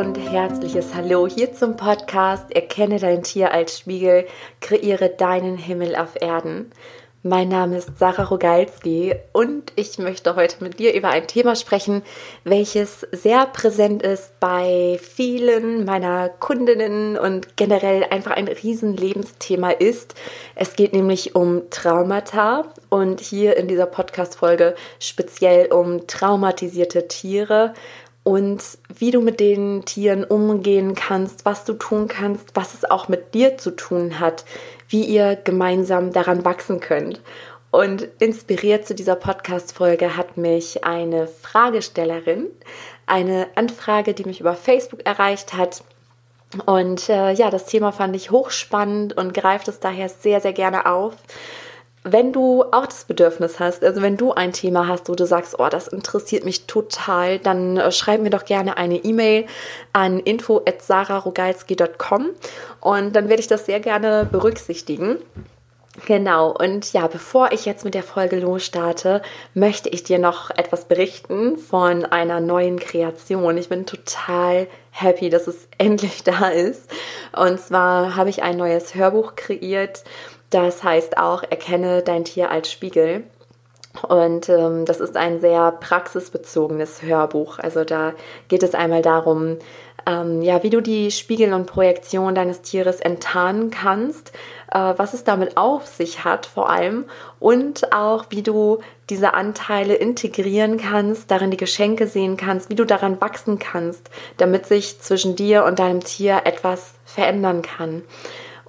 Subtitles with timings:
[0.00, 4.26] und herzliches Hallo hier zum Podcast Erkenne dein Tier als Spiegel,
[4.62, 6.72] kreiere deinen Himmel auf Erden.
[7.22, 12.00] Mein Name ist Sarah Rogalski und ich möchte heute mit dir über ein Thema sprechen,
[12.44, 20.14] welches sehr präsent ist bei vielen meiner Kundinnen und generell einfach ein Riesenlebensthema ist.
[20.54, 27.74] Es geht nämlich um Traumata und hier in dieser Podcast-Folge speziell um traumatisierte Tiere
[28.22, 28.62] und
[28.94, 33.34] wie du mit den Tieren umgehen kannst, was du tun kannst, was es auch mit
[33.34, 34.44] dir zu tun hat,
[34.88, 37.20] wie ihr gemeinsam daran wachsen könnt.
[37.70, 42.48] Und inspiriert zu dieser Podcast-Folge hat mich eine Fragestellerin,
[43.06, 45.84] eine Anfrage, die mich über Facebook erreicht hat.
[46.66, 50.86] Und äh, ja, das Thema fand ich hochspannend und greift es daher sehr, sehr gerne
[50.86, 51.14] auf
[52.02, 55.56] wenn du auch das Bedürfnis hast, also wenn du ein Thema hast, wo du sagst,
[55.58, 59.44] oh, das interessiert mich total, dann äh, schreib mir doch gerne eine E-Mail
[59.92, 62.30] an info@sararogalski.com
[62.80, 65.18] und dann werde ich das sehr gerne berücksichtigen.
[66.06, 69.20] Genau, und ja, bevor ich jetzt mit der Folge losstarte,
[69.54, 73.58] möchte ich dir noch etwas berichten von einer neuen Kreation.
[73.58, 76.90] Ich bin total happy, dass es endlich da ist.
[77.36, 80.04] Und zwar habe ich ein neues Hörbuch kreiert
[80.50, 83.24] das heißt auch, erkenne dein Tier als Spiegel.
[84.08, 87.58] Und ähm, das ist ein sehr praxisbezogenes Hörbuch.
[87.58, 88.12] Also da
[88.48, 89.58] geht es einmal darum,
[90.06, 94.32] ähm, ja, wie du die Spiegel und Projektion deines Tieres enttarnen kannst,
[94.72, 97.04] äh, was es damit auf sich hat vor allem
[97.38, 98.78] und auch wie du
[99.10, 104.66] diese Anteile integrieren kannst, darin die Geschenke sehen kannst, wie du daran wachsen kannst, damit
[104.66, 108.02] sich zwischen dir und deinem Tier etwas verändern kann.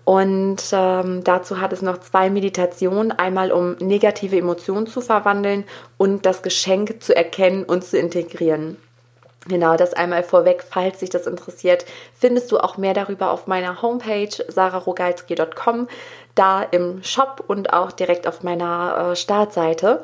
[0.03, 5.63] Und ähm, dazu hat es noch zwei Meditationen, einmal um negative Emotionen zu verwandeln
[5.97, 8.77] und das Geschenk zu erkennen und zu integrieren.
[9.47, 13.81] Genau, das einmal vorweg, falls dich das interessiert, findest du auch mehr darüber auf meiner
[13.81, 15.87] Homepage sararogalski.com,
[16.35, 20.03] da im Shop und auch direkt auf meiner äh, Startseite.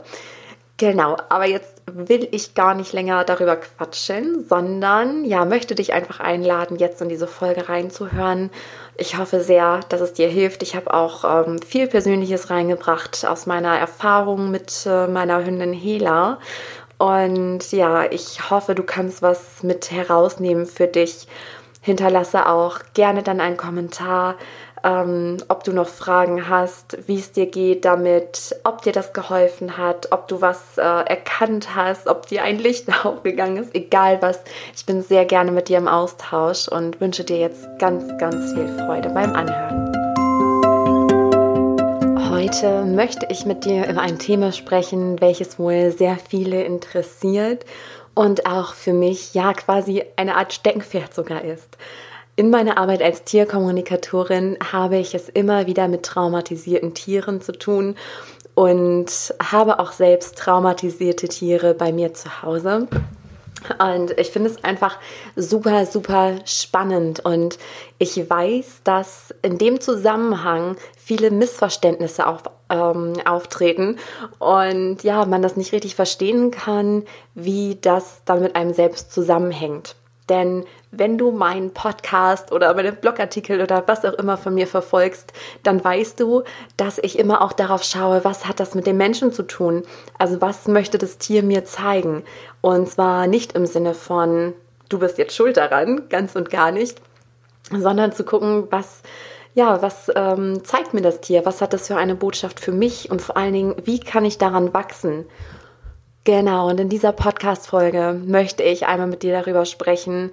[0.78, 6.20] Genau, aber jetzt will ich gar nicht länger darüber quatschen, sondern ja, möchte dich einfach
[6.20, 8.50] einladen, jetzt in diese Folge reinzuhören.
[8.98, 10.64] Ich hoffe sehr, dass es dir hilft.
[10.64, 16.40] Ich habe auch ähm, viel Persönliches reingebracht aus meiner Erfahrung mit äh, meiner Hündin Hela.
[16.98, 21.28] Und ja, ich hoffe, du kannst was mit herausnehmen für dich.
[21.82, 24.36] Hinterlasse auch gerne dann einen Kommentar
[24.84, 29.78] ähm, ob du noch Fragen hast, wie es dir geht damit, ob dir das geholfen
[29.78, 34.40] hat, ob du was äh, erkannt hast, ob dir ein Licht aufgegangen ist, egal was.
[34.76, 38.68] Ich bin sehr gerne mit dir im Austausch und wünsche dir jetzt ganz, ganz viel
[38.86, 40.08] Freude beim Anhören.
[42.30, 47.66] Heute möchte ich mit dir über ein Thema sprechen, welches wohl sehr viele interessiert
[48.14, 51.78] und auch für mich ja quasi eine Art Steckenpferd sogar ist.
[52.40, 57.96] In meiner Arbeit als Tierkommunikatorin habe ich es immer wieder mit traumatisierten Tieren zu tun
[58.54, 62.88] und habe auch selbst traumatisierte Tiere bei mir zu Hause.
[63.80, 65.00] Und ich finde es einfach
[65.36, 67.26] super, super spannend.
[67.26, 67.58] Und
[67.98, 73.98] ich weiß, dass in dem Zusammenhang viele Missverständnisse auf, ähm, auftreten
[74.38, 77.02] und ja, man das nicht richtig verstehen kann,
[77.34, 79.96] wie das dann mit einem selbst zusammenhängt.
[80.30, 85.34] Denn wenn du meinen Podcast oder meine Blogartikel oder was auch immer von mir verfolgst,
[85.64, 86.44] dann weißt du,
[86.78, 89.84] dass ich immer auch darauf schaue, was hat das mit dem Menschen zu tun?
[90.18, 92.24] Also was möchte das Tier mir zeigen?
[92.62, 94.54] Und zwar nicht im Sinne von,
[94.90, 97.02] du bist jetzt schuld daran, ganz und gar nicht,
[97.72, 99.02] sondern zu gucken, was
[99.54, 101.44] ja, was ähm, zeigt mir das Tier?
[101.44, 103.10] Was hat das für eine Botschaft für mich?
[103.10, 105.26] Und vor allen Dingen, wie kann ich daran wachsen?
[106.28, 110.32] Genau, und in dieser Podcast-Folge möchte ich einmal mit dir darüber sprechen,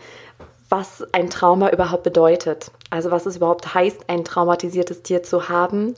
[0.75, 2.73] was ein Trauma überhaupt bedeutet.
[2.91, 5.95] Also was es überhaupt heißt, ein traumatisiertes Tier zu haben,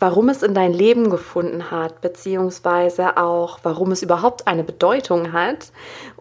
[0.00, 5.70] warum es in dein Leben gefunden hat, beziehungsweise auch warum es überhaupt eine Bedeutung hat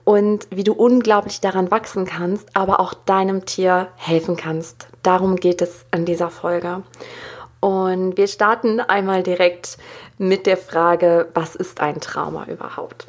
[0.03, 4.87] und wie du unglaublich daran wachsen kannst, aber auch deinem Tier helfen kannst.
[5.01, 6.83] Darum geht es in dieser Folge.
[7.61, 9.79] Und wir starten einmal direkt
[10.19, 13.07] mit der Frage, was ist ein Trauma überhaupt?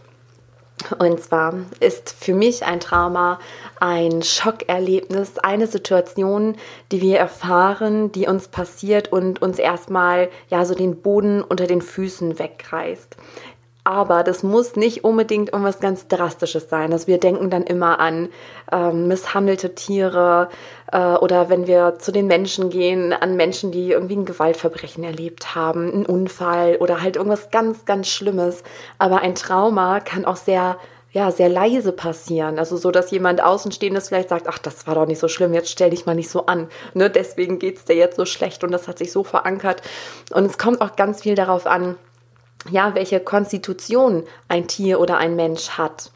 [0.98, 3.38] Und zwar ist für mich ein Trauma
[3.80, 6.56] ein Schockerlebnis, eine Situation,
[6.92, 11.82] die wir erfahren, die uns passiert und uns erstmal ja so den Boden unter den
[11.82, 13.16] Füßen wegreißt.
[13.88, 16.92] Aber das muss nicht unbedingt irgendwas ganz Drastisches sein.
[16.92, 18.28] Also wir denken dann immer an
[18.70, 20.50] ähm, misshandelte Tiere
[20.92, 25.54] äh, oder wenn wir zu den Menschen gehen, an Menschen, die irgendwie ein Gewaltverbrechen erlebt
[25.54, 28.62] haben, einen Unfall oder halt irgendwas ganz, ganz Schlimmes.
[28.98, 30.76] Aber ein Trauma kann auch sehr
[31.10, 32.58] ja, sehr leise passieren.
[32.58, 35.70] Also so, dass jemand Außenstehendes vielleicht sagt, ach, das war doch nicht so schlimm, jetzt
[35.70, 36.68] stell dich mal nicht so an.
[36.92, 37.08] Ne?
[37.08, 39.80] Deswegen geht es dir jetzt so schlecht und das hat sich so verankert.
[40.34, 41.96] Und es kommt auch ganz viel darauf an,
[42.70, 46.10] ja, welche Konstitution ein Tier oder ein Mensch hat.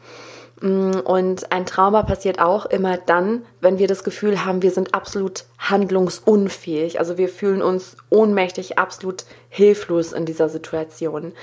[0.61, 4.93] Mm, und ein Trauma passiert auch immer dann, wenn wir das Gefühl haben, wir sind
[4.93, 6.99] absolut handlungsunfähig.
[6.99, 11.33] Also wir fühlen uns ohnmächtig, absolut hilflos in dieser Situation.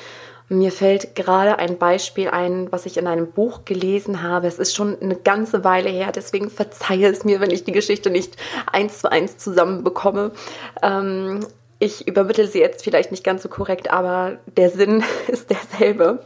[0.52, 4.48] Mir fällt gerade ein Beispiel ein, was ich in einem Buch gelesen habe.
[4.48, 8.10] Es ist schon eine ganze Weile her, deswegen verzeihe es mir, wenn ich die Geschichte
[8.10, 8.36] nicht
[8.66, 10.32] eins zu eins zusammenbekomme.
[10.82, 11.46] Ähm,
[11.80, 16.22] ich übermittle sie jetzt vielleicht nicht ganz so korrekt, aber der Sinn ist derselbe.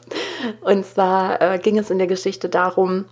[0.61, 3.07] Und zwar äh, ging es in der Geschichte darum,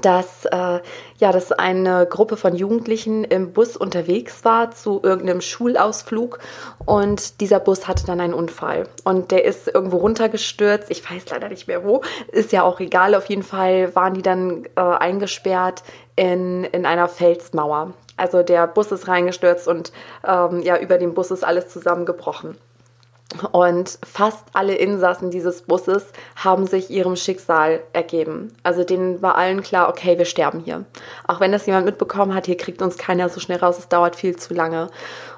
[0.00, 0.80] dass, äh,
[1.18, 6.38] ja, dass eine Gruppe von Jugendlichen im Bus unterwegs war zu irgendeinem Schulausflug
[6.86, 10.90] und dieser Bus hatte dann einen Unfall und der ist irgendwo runtergestürzt.
[10.90, 13.14] Ich weiß leider nicht mehr wo, ist ja auch egal.
[13.14, 15.82] Auf jeden Fall waren die dann äh, eingesperrt
[16.16, 17.92] in, in einer Felsmauer.
[18.16, 19.92] Also der Bus ist reingestürzt und
[20.26, 22.56] ähm, ja, über dem Bus ist alles zusammengebrochen.
[23.52, 26.04] Und fast alle Insassen dieses Busses
[26.36, 28.52] haben sich ihrem Schicksal ergeben.
[28.62, 30.84] Also denen war allen klar, okay, wir sterben hier.
[31.26, 34.16] Auch wenn das jemand mitbekommen hat, hier kriegt uns keiner so schnell raus, es dauert
[34.16, 34.90] viel zu lange.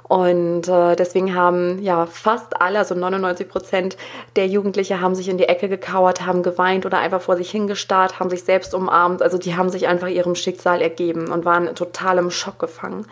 [0.06, 3.96] Und äh, deswegen haben ja fast alle, also 99 Prozent
[4.36, 8.20] der Jugendlichen haben sich in die Ecke gekauert, haben geweint oder einfach vor sich hingestarrt,
[8.20, 9.22] haben sich selbst umarmt.
[9.22, 13.06] Also die haben sich einfach ihrem Schicksal ergeben und waren total im Schock gefangen.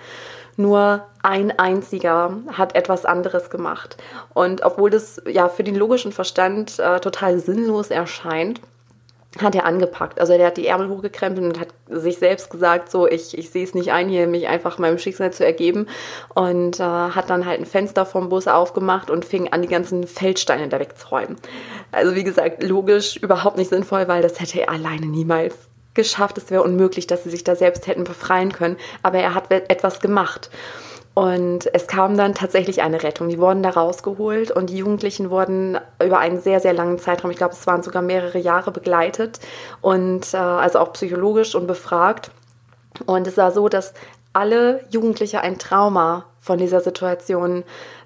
[0.57, 3.97] Nur ein einziger hat etwas anderes gemacht.
[4.35, 8.61] Und obwohl das ja für den logischen Verstand äh, total sinnlos erscheint,
[9.41, 10.21] hat er angepackt.
[10.21, 13.65] Also der hat die Ärmel hochgekrempelt und hat sich selbst gesagt, so ich, ich sehe
[13.65, 15.87] es nicht ein, hier mich einfach meinem Schicksal zu ergeben
[16.35, 20.07] und äh, hat dann halt ein Fenster vom Bus aufgemacht und fing an, die ganzen
[20.07, 21.37] Feldsteine da wegzuräumen.
[21.93, 25.55] Also wie gesagt, logisch überhaupt nicht sinnvoll, weil das hätte er alleine niemals
[25.95, 26.39] geschafft.
[26.39, 28.77] Es wäre unmöglich, dass sie sich da selbst hätten befreien können.
[29.03, 30.51] Aber er hat etwas gemacht.
[31.15, 33.29] Und es kam dann tatsächlich eine Rettung.
[33.29, 37.37] Die wurden da rausgeholt und die Jugendlichen wurden über einen sehr, sehr langen Zeitraum, ich
[37.37, 39.39] glaube, es waren sogar mehrere Jahre begleitet
[39.83, 42.31] und äh, also auch psychologisch und befragt.
[43.05, 43.93] Und es war so, dass
[44.33, 47.65] alle Jugendliche ein Trauma von dieser Situation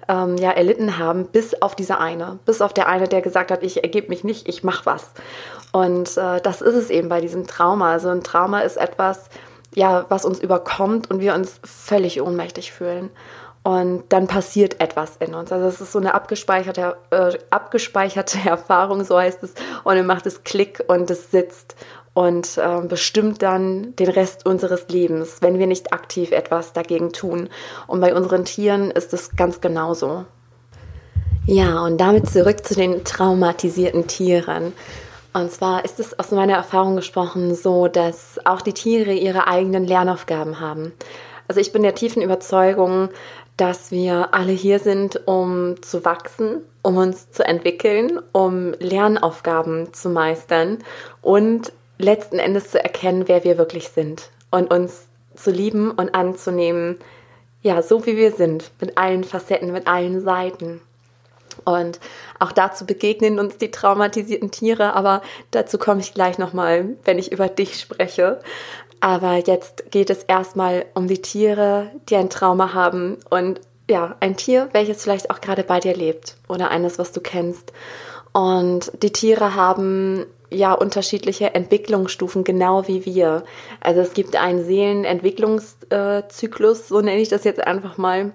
[0.09, 3.63] ähm, ja erlitten haben, bis auf diese eine, bis auf der eine, der gesagt hat,
[3.63, 5.11] ich ergebe mich nicht, ich mache was.
[5.71, 7.91] Und äh, das ist es eben bei diesem Trauma.
[7.91, 9.29] Also ein Trauma ist etwas,
[9.75, 13.09] ja, was uns überkommt und wir uns völlig ohnmächtig fühlen.
[13.63, 15.51] Und dann passiert etwas in uns.
[15.51, 19.53] Also es ist so eine abgespeicherte, äh, abgespeicherte Erfahrung, so heißt es.
[19.83, 21.75] Und dann macht es Klick und es sitzt
[22.13, 27.49] und äh, bestimmt dann den Rest unseres Lebens, wenn wir nicht aktiv etwas dagegen tun.
[27.85, 30.25] Und bei unseren Tieren ist es ganz genauso.
[31.45, 34.73] Ja, und damit zurück zu den traumatisierten Tieren.
[35.37, 39.85] Und zwar ist es aus meiner Erfahrung gesprochen so, dass auch die Tiere ihre eigenen
[39.85, 40.93] Lernaufgaben haben.
[41.47, 43.09] Also ich bin der tiefen Überzeugung,
[43.55, 50.09] dass wir alle hier sind, um zu wachsen, um uns zu entwickeln, um Lernaufgaben zu
[50.09, 50.79] meistern
[51.21, 55.05] und letzten Endes zu erkennen, wer wir wirklich sind und uns
[55.35, 56.97] zu lieben und anzunehmen,
[57.61, 60.81] ja, so wie wir sind, mit allen Facetten, mit allen Seiten.
[61.65, 61.99] Und
[62.39, 65.21] auch dazu begegnen uns die traumatisierten Tiere, aber
[65.51, 68.39] dazu komme ich gleich nochmal, wenn ich über dich spreche.
[68.99, 74.35] Aber jetzt geht es erstmal um die Tiere, die ein Trauma haben und ja, ein
[74.35, 77.71] Tier, welches vielleicht auch gerade bei dir lebt oder eines, was du kennst.
[78.33, 83.43] Und die Tiere haben ja unterschiedliche Entwicklungsstufen, genau wie wir.
[83.81, 88.33] Also es gibt einen Seelenentwicklungszyklus, so nenne ich das jetzt einfach mal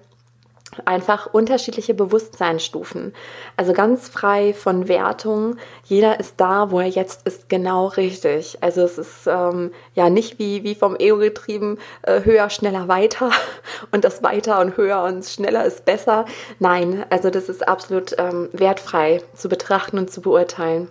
[0.84, 3.14] einfach unterschiedliche Bewusstseinsstufen.
[3.56, 5.56] Also ganz frei von Wertung.
[5.84, 8.58] Jeder ist da, wo er jetzt ist, genau richtig.
[8.60, 13.30] Also es ist ähm, ja nicht wie, wie vom Ego getrieben, äh, höher, schneller, weiter
[13.92, 16.24] und das weiter und höher und schneller ist besser.
[16.58, 20.88] Nein, also das ist absolut ähm, wertfrei zu betrachten und zu beurteilen.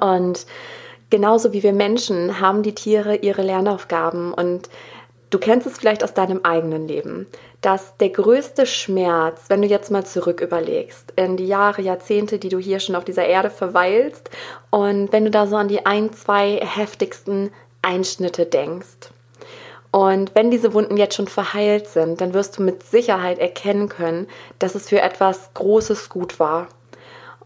[0.00, 0.46] Und
[1.10, 4.68] genauso wie wir Menschen haben die Tiere ihre Lernaufgaben und
[5.30, 7.28] Du kennst es vielleicht aus deinem eigenen Leben,
[7.60, 12.48] dass der größte Schmerz, wenn du jetzt mal zurück überlegst, in die Jahre, Jahrzehnte, die
[12.48, 14.28] du hier schon auf dieser Erde verweilst,
[14.70, 19.12] und wenn du da so an die ein, zwei heftigsten Einschnitte denkst.
[19.92, 24.28] Und wenn diese Wunden jetzt schon verheilt sind, dann wirst du mit Sicherheit erkennen können,
[24.58, 26.68] dass es für etwas Großes gut war.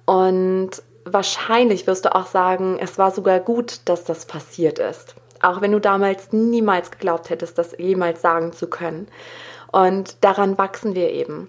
[0.06, 0.70] Und
[1.04, 5.14] wahrscheinlich wirst du auch sagen, es war sogar gut, dass das passiert ist.
[5.44, 9.08] Auch wenn du damals niemals geglaubt hättest, das jemals sagen zu können.
[9.72, 11.48] Und daran wachsen wir eben.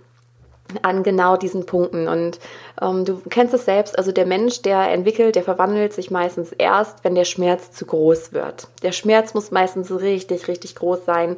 [0.82, 2.08] an genau diesen Punkten.
[2.08, 2.40] Und
[2.82, 7.04] ähm, du kennst es selbst, also der Mensch, der entwickelt, der verwandelt sich meistens erst,
[7.04, 8.68] wenn der Schmerz zu groß wird.
[8.82, 11.38] Der Schmerz muss meistens richtig, richtig groß sein,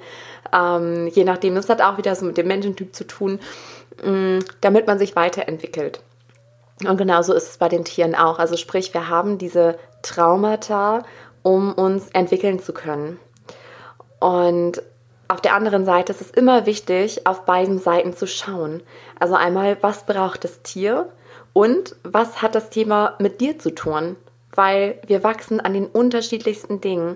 [0.53, 1.55] ähm, je nachdem.
[1.55, 3.39] Das hat auch wieder so mit dem Menschentyp zu tun,
[4.01, 5.99] mh, mm, damit man sich weiterentwickelt.
[6.87, 8.39] Und genauso ist es bei den Tieren auch.
[8.39, 11.03] Also sprich, wir haben diese Traumata,
[11.47, 13.21] um uns entwickeln zu können.
[14.19, 14.83] Und
[15.29, 18.83] auf der anderen Seite ist es immer wichtig, auf beiden Seiten zu schauen.
[19.17, 21.07] Also einmal, was braucht das Tier
[21.53, 24.17] und was hat das Thema mit dir zu tun?
[24.55, 27.15] Weil wir wachsen an den unterschiedlichsten Dingen.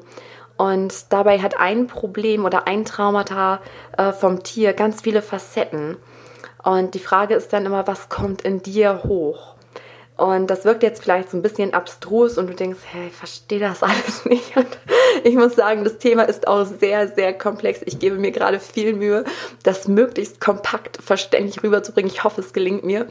[0.55, 3.59] Und dabei hat ein Problem oder ein Traumata
[3.97, 5.97] äh, vom Tier ganz viele Facetten.
[6.63, 9.55] Und die Frage ist dann immer, was kommt in dir hoch?
[10.21, 13.59] Und das wirkt jetzt vielleicht so ein bisschen abstrus und du denkst, hey, ich verstehe
[13.59, 14.55] das alles nicht.
[14.55, 14.67] Und
[15.23, 17.81] ich muss sagen, das Thema ist auch sehr, sehr komplex.
[17.85, 19.23] Ich gebe mir gerade viel Mühe,
[19.63, 22.11] das möglichst kompakt verständlich rüberzubringen.
[22.11, 23.07] Ich hoffe, es gelingt mir.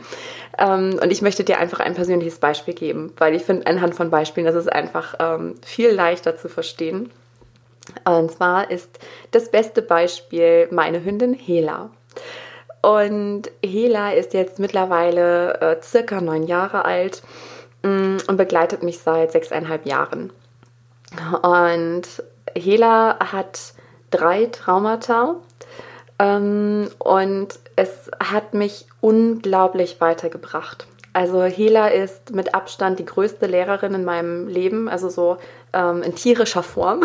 [0.57, 4.09] Ähm, und ich möchte dir einfach ein persönliches Beispiel geben, weil ich finde, anhand von
[4.11, 7.11] Beispielen, das ist einfach ähm, viel leichter zu verstehen.
[8.05, 9.01] Und zwar ist
[9.33, 11.91] das beste Beispiel meine Hündin Hela.
[12.83, 17.23] Und Hela ist jetzt mittlerweile äh, circa neun Jahre alt
[17.83, 20.33] mh, mm, und begleitet mich seit sechseinhalb Jahren.
[21.43, 22.03] Und
[22.55, 23.75] Hela hat
[24.11, 25.37] drei Traumata
[26.19, 30.87] ähm, und es hat mich unglaublich weitergebracht.
[31.13, 35.39] Also Hela ist mit Abstand die größte Lehrerin in meinem Leben, also so
[35.73, 37.03] ähm, in tierischer Form.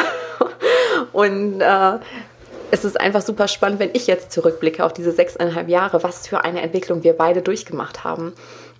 [1.12, 2.00] und äh,
[2.72, 6.44] es ist einfach super spannend, wenn ich jetzt zurückblicke auf diese sechseinhalb Jahre, was für
[6.44, 8.34] eine Entwicklung wir beide durchgemacht haben.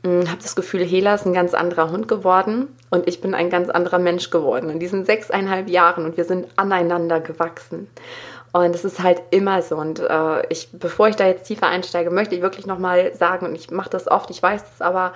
[0.04, 3.34] Ich hm, habe das Gefühl, Hela ist ein ganz anderer Hund geworden und ich bin
[3.34, 7.88] ein ganz anderer Mensch geworden in diesen sechseinhalb Jahren und wir sind aneinander gewachsen.
[8.52, 9.76] Und es ist halt immer so.
[9.76, 13.56] Und äh, ich, bevor ich da jetzt tiefer einsteige, möchte ich wirklich nochmal sagen, und
[13.56, 15.12] ich mache das oft, ich weiß es aber,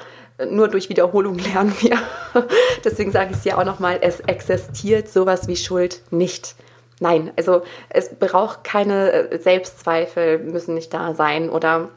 [0.49, 1.97] nur durch Wiederholung lernen wir.
[2.83, 6.55] Deswegen sage ich es ja auch nochmal, es existiert sowas wie Schuld nicht.
[6.99, 11.89] Nein, also es braucht keine äh, Selbstzweifel, müssen nicht da sein oder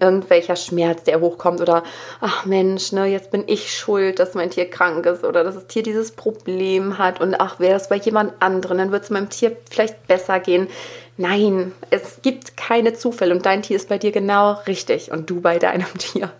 [0.00, 1.82] irgendwelcher Schmerz, der hochkommt oder
[2.20, 5.66] ach Mensch, ne, jetzt bin ich schuld, dass mein Tier krank ist oder dass das
[5.66, 9.30] Tier dieses Problem hat und ach, wäre das bei jemand anderen, dann wird es meinem
[9.30, 10.68] Tier vielleicht besser gehen.
[11.16, 15.40] Nein, es gibt keine Zufälle und dein Tier ist bei dir genau richtig und du
[15.40, 16.30] bei deinem Tier.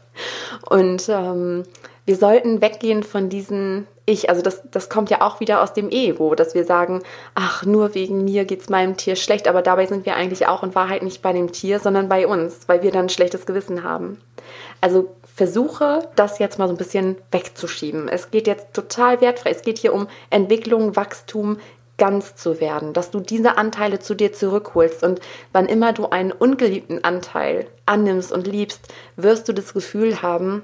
[0.68, 1.64] Und ähm,
[2.08, 4.30] wir sollten weggehen von diesen Ich.
[4.30, 7.02] Also das, das kommt ja auch wieder aus dem Ego, dass wir sagen,
[7.34, 10.62] ach, nur wegen mir geht es meinem Tier schlecht, aber dabei sind wir eigentlich auch
[10.62, 13.84] in Wahrheit nicht bei dem Tier, sondern bei uns, weil wir dann ein schlechtes Gewissen
[13.84, 14.18] haben.
[14.80, 18.08] Also versuche das jetzt mal so ein bisschen wegzuschieben.
[18.08, 19.50] Es geht jetzt total wertfrei.
[19.50, 21.58] Es geht hier um Entwicklung, Wachstum,
[21.98, 25.20] ganz zu werden, dass du diese Anteile zu dir zurückholst und
[25.52, 28.86] wann immer du einen ungeliebten Anteil annimmst und liebst,
[29.16, 30.62] wirst du das Gefühl haben,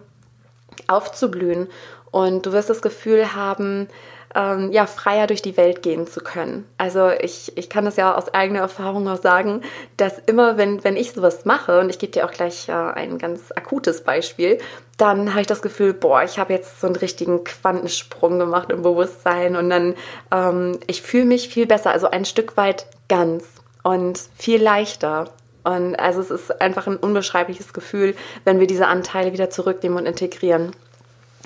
[0.87, 1.69] aufzublühen
[2.11, 3.88] und du wirst das Gefühl haben,
[4.35, 6.66] ähm, ja, freier durch die Welt gehen zu können.
[6.76, 9.62] Also ich, ich kann das ja aus eigener Erfahrung auch sagen,
[9.97, 13.19] dass immer, wenn, wenn ich sowas mache, und ich gebe dir auch gleich äh, ein
[13.19, 14.59] ganz akutes Beispiel,
[14.99, 18.83] dann habe ich das Gefühl, boah, ich habe jetzt so einen richtigen Quantensprung gemacht im
[18.83, 19.95] Bewusstsein und dann,
[20.33, 23.45] ähm, ich fühle mich viel besser, also ein Stück weit ganz
[23.83, 25.31] und viel leichter.
[25.64, 30.06] Und also es ist einfach ein unbeschreibliches Gefühl, wenn wir diese Anteile wieder zurücknehmen und
[30.06, 30.73] integrieren.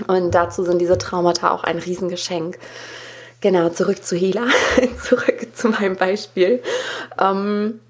[0.06, 2.58] Und dazu sind diese Traumata auch ein Riesengeschenk.
[3.40, 4.46] Genau, zurück zu Hela,
[5.02, 6.62] zurück zu meinem Beispiel.
[7.20, 7.80] Ähm,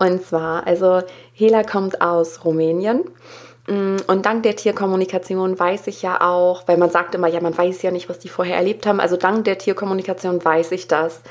[0.00, 1.02] und zwar, also
[1.32, 3.04] Hela kommt aus Rumänien.
[3.68, 7.56] Mm, und dank der Tierkommunikation weiß ich ja auch, weil man sagt immer, ja, man
[7.56, 8.98] weiß ja nicht, was die vorher erlebt haben.
[8.98, 11.22] Also dank der Tierkommunikation weiß ich das.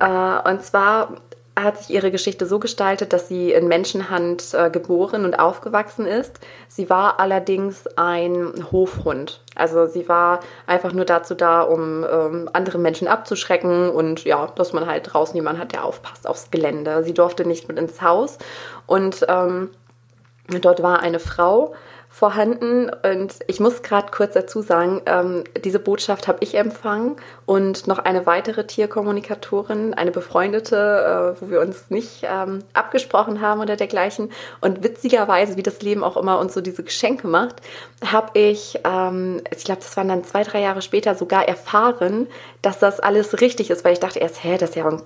[0.00, 1.16] Äh, und zwar
[1.56, 6.40] hat sich ihre Geschichte so gestaltet, dass sie in Menschenhand äh, geboren und aufgewachsen ist.
[6.68, 9.40] Sie war allerdings ein Hofhund.
[9.54, 14.72] Also sie war einfach nur dazu da, um ähm, andere Menschen abzuschrecken und ja, dass
[14.72, 17.04] man halt draußen jemanden hat, der aufpasst aufs Gelände.
[17.04, 18.38] Sie durfte nicht mit ins Haus
[18.86, 19.70] und ähm,
[20.60, 21.74] dort war eine Frau,
[22.14, 22.90] vorhanden.
[22.90, 27.98] Und ich muss gerade kurz dazu sagen, ähm, diese Botschaft habe ich empfangen und noch
[27.98, 34.30] eine weitere Tierkommunikatorin, eine befreundete, äh, wo wir uns nicht ähm, abgesprochen haben oder dergleichen.
[34.60, 37.56] Und witzigerweise, wie das Leben auch immer uns so diese Geschenke macht,
[38.04, 42.28] habe ich, ähm, ich glaube, das waren dann zwei, drei Jahre später sogar erfahren,
[42.62, 45.02] dass das alles richtig ist, weil ich dachte erst, hä, das ist ja ein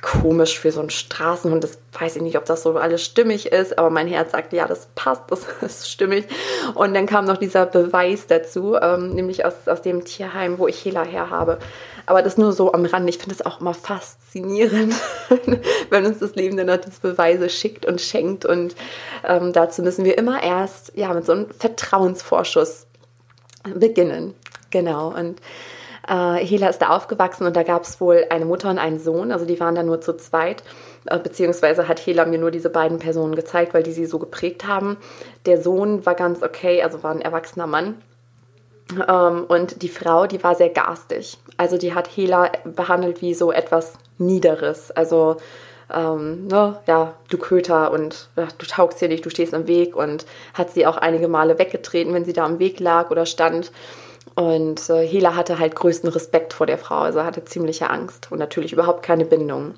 [0.00, 1.64] komisch für so einen Straßenhund.
[1.64, 4.66] Das weiß ich nicht, ob das so alles stimmig ist, aber mein Herz sagt, ja,
[4.66, 6.26] das passt, das ist stimmig.
[6.74, 10.84] Und dann kam noch dieser Beweis dazu, ähm, nämlich aus, aus dem Tierheim, wo ich
[10.84, 11.58] Hela her habe.
[12.06, 13.08] Aber das nur so am Rand.
[13.08, 14.94] Ich finde es auch immer faszinierend,
[15.90, 18.46] wenn uns das Leben dann noch diese Beweise schickt und schenkt.
[18.46, 18.76] Und
[19.24, 22.86] ähm, dazu müssen wir immer erst ja, mit so einem Vertrauensvorschuss
[23.74, 24.34] beginnen.
[24.70, 25.08] Genau.
[25.08, 25.40] Und
[26.08, 29.32] äh, Hela ist da aufgewachsen und da gab es wohl eine Mutter und einen Sohn,
[29.32, 30.62] also die waren da nur zu zweit.
[31.06, 34.66] Äh, beziehungsweise hat Hela mir nur diese beiden Personen gezeigt, weil die sie so geprägt
[34.66, 34.96] haben.
[35.46, 38.02] Der Sohn war ganz okay, also war ein erwachsener Mann.
[39.08, 41.38] Ähm, und die Frau, die war sehr garstig.
[41.56, 44.90] Also die hat Hela behandelt wie so etwas Niederes.
[44.90, 45.36] Also
[45.92, 49.96] ähm, ne, ja, du Köter und ja, du taugst hier nicht, du stehst im Weg
[49.96, 53.72] und hat sie auch einige Male weggetreten, wenn sie da am Weg lag oder stand.
[54.34, 58.38] Und äh, Hela hatte halt größten Respekt vor der Frau, also hatte ziemliche Angst und
[58.38, 59.74] natürlich überhaupt keine Bindung.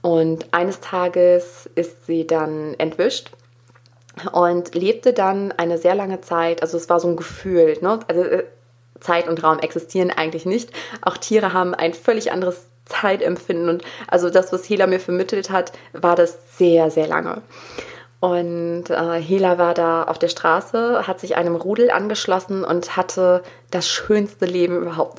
[0.00, 3.30] Und eines Tages ist sie dann entwischt
[4.32, 8.00] und lebte dann eine sehr lange Zeit, also es war so ein Gefühl, ne?
[8.08, 8.44] also äh,
[9.00, 10.70] Zeit und Raum existieren eigentlich nicht.
[11.02, 15.72] Auch Tiere haben ein völlig anderes Zeitempfinden und also das, was Hela mir vermittelt hat,
[15.92, 17.42] war das sehr, sehr lange.
[18.22, 23.42] Und äh, Hela war da auf der Straße, hat sich einem Rudel angeschlossen und hatte
[23.72, 25.18] das schönste Leben überhaupt.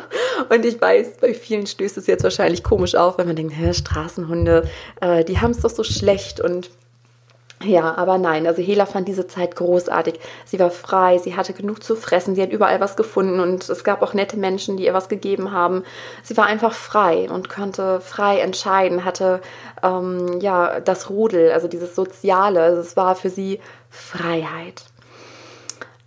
[0.50, 3.74] und ich weiß, bei vielen stößt es jetzt wahrscheinlich komisch auf, wenn man denkt, Hä,
[3.74, 4.68] Straßenhunde,
[5.00, 6.70] äh, die haben es doch so schlecht und
[7.62, 10.18] ja, aber nein, also Hela fand diese Zeit großartig.
[10.44, 13.84] Sie war frei, sie hatte genug zu fressen, sie hat überall was gefunden und es
[13.84, 15.84] gab auch nette Menschen, die ihr was gegeben haben.
[16.22, 19.40] Sie war einfach frei und konnte frei entscheiden, hatte
[19.82, 22.60] ähm, ja das Rudel, also dieses Soziale.
[22.60, 24.84] Also es war für sie Freiheit.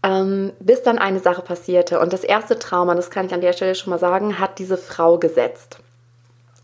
[0.04, 3.54] Ähm, bis dann eine Sache passierte und das erste Trauma, das kann ich an der
[3.54, 5.80] Stelle schon mal sagen, hat diese Frau gesetzt.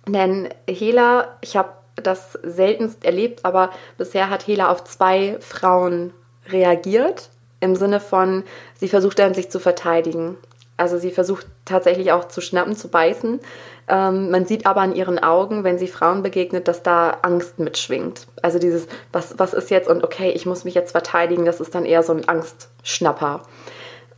[0.07, 6.13] Denn Hela, ich habe das seltenst erlebt, aber bisher hat Hela auf zwei Frauen
[6.49, 8.43] reagiert, im Sinne von,
[8.75, 10.37] sie versucht dann sich zu verteidigen.
[10.75, 13.39] Also sie versucht tatsächlich auch zu schnappen, zu beißen.
[13.87, 18.27] Ähm, man sieht aber an ihren Augen, wenn sie Frauen begegnet, dass da Angst mitschwingt.
[18.41, 21.75] Also dieses, was, was ist jetzt und okay, ich muss mich jetzt verteidigen, das ist
[21.75, 23.43] dann eher so ein Angstschnapper.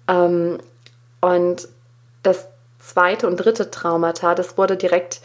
[0.08, 0.60] Ähm,
[1.22, 1.68] und
[2.24, 2.48] das
[2.80, 5.22] zweite und dritte Traumata, das wurde direkt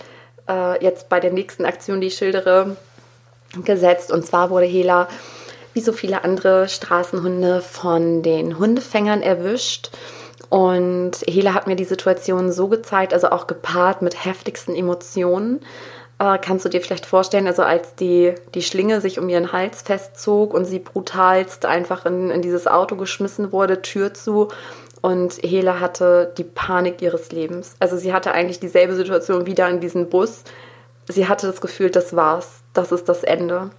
[0.50, 2.76] äh, jetzt bei der nächsten Aktion, die ich schildere,
[3.65, 4.10] gesetzt.
[4.10, 5.08] Und zwar wurde Hela,
[5.75, 9.91] wie so viele andere Straßenhunde, von den Hundefängern erwischt.
[10.49, 15.60] Und Hela hat mir die Situation so gezeigt, also auch gepaart mit heftigsten Emotionen.
[16.19, 19.82] Äh, kannst du dir vielleicht vorstellen, also als die, die Schlinge sich um ihren Hals
[19.82, 24.49] festzog und sie brutalst einfach in, in dieses Auto geschmissen wurde, Tür zu
[25.02, 27.76] und Hela hatte die Panik ihres Lebens.
[27.78, 30.45] Also sie hatte eigentlich dieselbe Situation wieder in diesem Bus.
[31.08, 33.71] Sie hatte das Gefühl, das war's, das ist das Ende.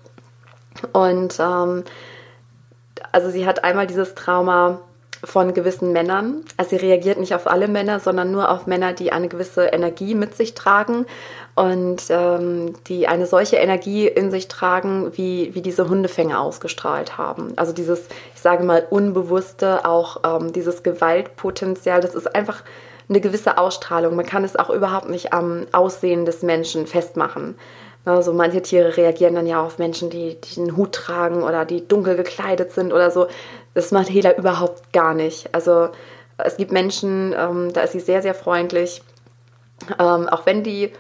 [0.93, 1.84] Und ähm,
[3.12, 4.81] also sie hat einmal dieses Trauma
[5.23, 6.43] von gewissen Männern.
[6.57, 10.15] Also sie reagiert nicht auf alle Männer, sondern nur auf Männer, die eine gewisse Energie
[10.15, 11.05] mit sich tragen
[11.55, 17.53] und ähm, die eine solche Energie in sich tragen, wie, wie diese Hundefänger ausgestrahlt haben.
[17.55, 22.63] Also dieses, ich sage mal, unbewusste, auch ähm, dieses Gewaltpotenzial, das ist einfach
[23.10, 24.15] eine gewisse Ausstrahlung.
[24.15, 27.55] Man kann es auch überhaupt nicht am Aussehen des Menschen festmachen.
[28.03, 31.88] Also manche Tiere reagieren dann ja auf Menschen, die, die einen Hut tragen oder die
[31.88, 33.27] dunkel gekleidet sind oder so.
[33.73, 35.53] Das macht Hela überhaupt gar nicht.
[35.53, 35.89] Also
[36.38, 39.01] es gibt Menschen, ähm, da ist sie sehr, sehr freundlich.
[39.99, 40.91] Ähm, auch wenn die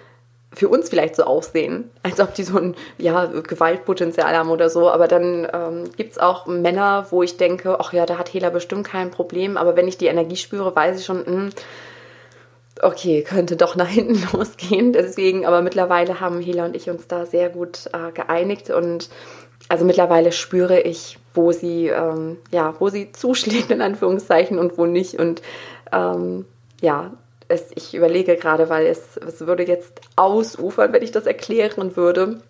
[0.53, 4.89] für uns vielleicht so aussehen, als ob die so ein ja, Gewaltpotenzial haben oder so.
[4.89, 8.49] Aber dann ähm, gibt es auch Männer, wo ich denke, ach ja, da hat Hela
[8.49, 9.57] bestimmt kein Problem.
[9.57, 11.49] Aber wenn ich die Energie spüre, weiß ich schon, mh, hm,
[12.81, 14.93] okay, könnte doch nach hinten losgehen.
[14.93, 19.09] Deswegen, aber mittlerweile haben Hela und ich uns da sehr gut äh, geeinigt und
[19.69, 24.85] also mittlerweile spüre ich, wo sie, ähm, ja, wo sie zuschlägt, in Anführungszeichen, und wo
[24.85, 25.19] nicht.
[25.19, 25.41] Und
[25.91, 26.45] ähm,
[26.81, 27.11] ja,
[27.47, 32.41] es, ich überlege gerade, weil es, es würde jetzt ausufern, wenn ich das erklären würde.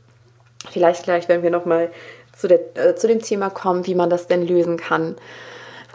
[0.70, 1.90] Vielleicht gleich, wenn wir nochmal
[2.38, 5.16] zu, äh, zu dem Thema kommen, wie man das denn lösen kann.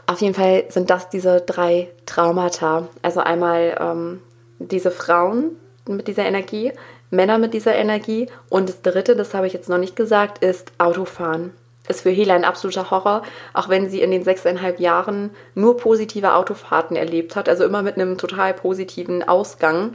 [0.07, 2.89] Auf jeden Fall sind das diese drei Traumata.
[3.03, 4.23] Also einmal ähm,
[4.59, 5.57] diese Frauen
[5.89, 6.73] mit dieser Energie,
[7.11, 8.29] Männer mit dieser Energie.
[8.49, 11.53] Und das dritte, das habe ich jetzt noch nicht gesagt, ist Autofahren.
[11.89, 13.23] Ist für Hela ein absoluter Horror,
[13.55, 17.97] auch wenn sie in den sechseinhalb Jahren nur positive Autofahrten erlebt hat, also immer mit
[17.97, 19.95] einem total positiven Ausgang.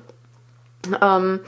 [1.01, 1.41] Ähm,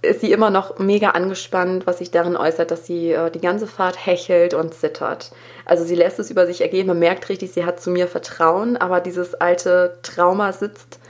[0.00, 3.66] ist sie immer noch mega angespannt, was sich darin äußert, dass sie äh, die ganze
[3.66, 5.32] Fahrt hechelt und zittert.
[5.64, 8.76] Also sie lässt es über sich ergehen, man merkt richtig, sie hat zu mir Vertrauen,
[8.76, 11.00] aber dieses alte Trauma sitzt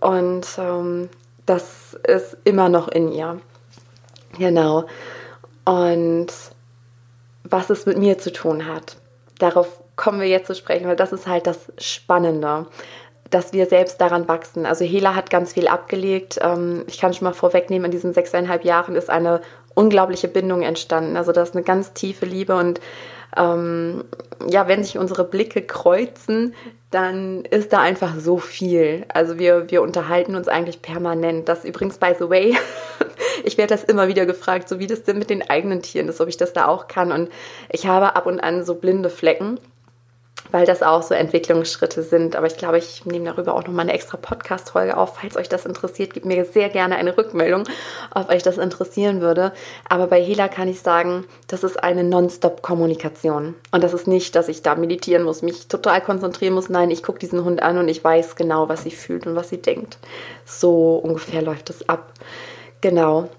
[0.00, 1.08] und ähm,
[1.46, 3.40] das ist immer noch in ihr.
[4.36, 4.86] Genau.
[5.64, 6.32] Und
[7.44, 8.96] was es mit mir zu tun hat,
[9.38, 12.66] darauf kommen wir jetzt zu sprechen, weil das ist halt das Spannende,
[13.30, 14.66] dass wir selbst daran wachsen.
[14.66, 16.38] Also Hela hat ganz viel abgelegt.
[16.42, 19.40] Ähm, ich kann schon mal vorwegnehmen, in diesen sechseinhalb Jahren ist eine
[19.74, 21.16] unglaubliche Bindung entstanden.
[21.16, 22.80] Also das ist eine ganz tiefe Liebe und
[23.36, 24.04] ähm,
[24.48, 26.54] ja, wenn sich unsere Blicke kreuzen,
[26.90, 29.04] dann ist da einfach so viel.
[29.08, 31.48] Also wir, wir unterhalten uns eigentlich permanent.
[31.48, 32.56] Das übrigens, by the way,
[33.44, 36.20] ich werde das immer wieder gefragt, so wie das denn mit den eigenen Tieren ist,
[36.20, 37.12] ob ich das da auch kann.
[37.12, 37.30] Und
[37.70, 39.58] ich habe ab und an so blinde Flecken
[40.50, 42.36] weil das auch so Entwicklungsschritte sind.
[42.36, 45.16] Aber ich glaube, ich nehme darüber auch nochmal eine extra Podcast-Folge auf.
[45.16, 47.64] Falls euch das interessiert, gebt mir sehr gerne eine Rückmeldung,
[48.14, 49.52] ob euch das interessieren würde.
[49.88, 53.54] Aber bei Hela kann ich sagen, das ist eine Non-Stop-Kommunikation.
[53.70, 56.68] Und das ist nicht, dass ich da meditieren muss, mich total konzentrieren muss.
[56.68, 59.48] Nein, ich gucke diesen Hund an und ich weiß genau, was sie fühlt und was
[59.48, 59.98] sie denkt.
[60.44, 62.12] So ungefähr läuft es ab.
[62.84, 63.30] Genau.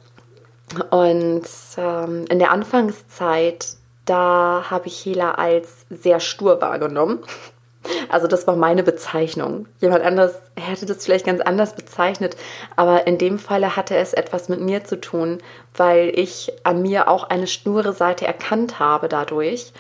[0.90, 1.44] Und
[1.78, 7.20] ähm, in der Anfangszeit da habe ich Hela als sehr stur wahrgenommen.
[8.10, 9.68] Also das war meine Bezeichnung.
[9.80, 12.36] Jemand anderes hätte das vielleicht ganz anders bezeichnet,
[12.76, 15.38] aber in dem Falle hatte es etwas mit mir zu tun,
[15.76, 19.72] weil ich an mir auch eine sture Seite erkannt habe dadurch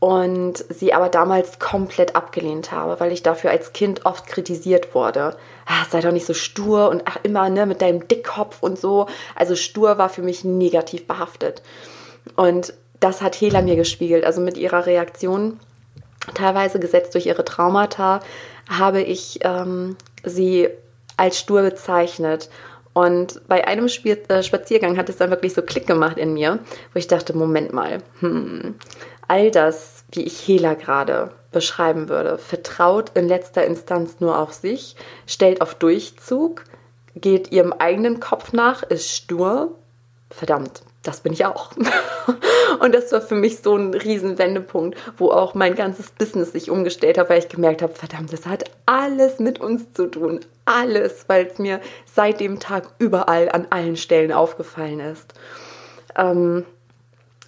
[0.00, 5.36] und sie aber damals komplett abgelehnt habe, weil ich dafür als Kind oft kritisiert wurde.
[5.66, 9.06] Ah, sei doch nicht so stur und ach, immer ne, mit deinem Dickkopf und so.
[9.34, 11.62] Also stur war für mich negativ behaftet.
[12.36, 14.24] Und das hat Hela mir gespiegelt.
[14.24, 15.58] Also mit ihrer Reaktion,
[16.34, 18.20] teilweise gesetzt durch ihre Traumata,
[18.68, 20.68] habe ich ähm, sie
[21.16, 22.50] als stur bezeichnet.
[22.92, 26.60] Und bei einem Spiel, äh, Spaziergang hat es dann wirklich so Klick gemacht in mir,
[26.92, 28.74] wo ich dachte, Moment mal, hm,
[29.28, 34.96] all das, wie ich Hela gerade beschreiben würde, vertraut in letzter Instanz nur auf sich,
[35.26, 36.64] stellt auf Durchzug,
[37.14, 39.74] geht ihrem eigenen Kopf nach, ist stur.
[40.30, 41.70] Verdammt, das bin ich auch.
[42.80, 46.70] und das war für mich so ein riesen Wendepunkt, wo auch mein ganzes Business sich
[46.70, 50.40] umgestellt hat, weil ich gemerkt habe, verdammt, das hat alles mit uns zu tun.
[50.66, 55.32] Alles, weil es mir seit dem Tag überall an allen Stellen aufgefallen ist.
[56.14, 56.66] Ähm,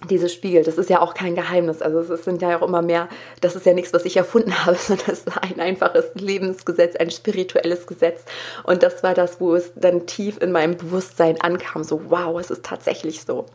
[0.09, 1.81] diese Spiegel, das ist ja auch kein Geheimnis.
[1.81, 3.07] Also es sind ja auch immer mehr,
[3.39, 7.11] das ist ja nichts, was ich erfunden habe, sondern das ist ein einfaches Lebensgesetz, ein
[7.11, 8.23] spirituelles Gesetz.
[8.63, 11.83] Und das war das, wo es dann tief in meinem Bewusstsein ankam.
[11.83, 13.45] So, wow, es ist tatsächlich so.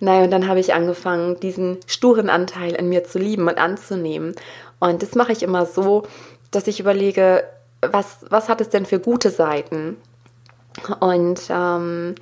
[0.00, 4.34] Naja, und dann habe ich angefangen, diesen sturen Anteil in mir zu lieben und anzunehmen.
[4.80, 6.04] Und das mache ich immer so,
[6.50, 7.44] dass ich überlege,
[7.80, 9.96] was, was hat es denn für gute Seiten?
[11.00, 12.14] Und ähm,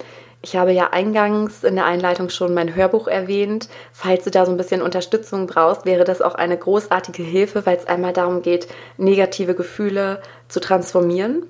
[0.46, 3.68] ich habe ja eingangs in der Einleitung schon mein Hörbuch erwähnt.
[3.92, 7.76] Falls du da so ein bisschen Unterstützung brauchst, wäre das auch eine großartige Hilfe, weil
[7.76, 11.46] es einmal darum geht, negative Gefühle zu transformieren,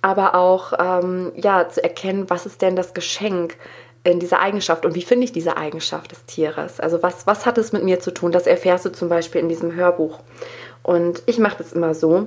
[0.00, 3.56] aber auch ähm, ja, zu erkennen, was ist denn das Geschenk
[4.02, 6.80] in dieser Eigenschaft und wie finde ich diese Eigenschaft des Tieres?
[6.80, 8.32] Also was, was hat es mit mir zu tun?
[8.32, 10.18] Das erfährst du zum Beispiel in diesem Hörbuch.
[10.82, 12.26] Und ich mache das immer so,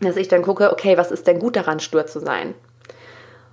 [0.00, 2.54] dass ich dann gucke, okay, was ist denn gut daran, stur zu sein?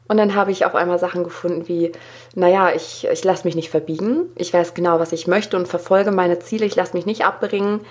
[0.08, 1.92] Und dann habe ich auf einmal Sachen gefunden wie,
[2.36, 6.12] naja, ich, ich lasse mich nicht verbiegen, ich weiß genau, was ich möchte und verfolge
[6.12, 7.82] meine Ziele, ich lasse mich nicht abbringen.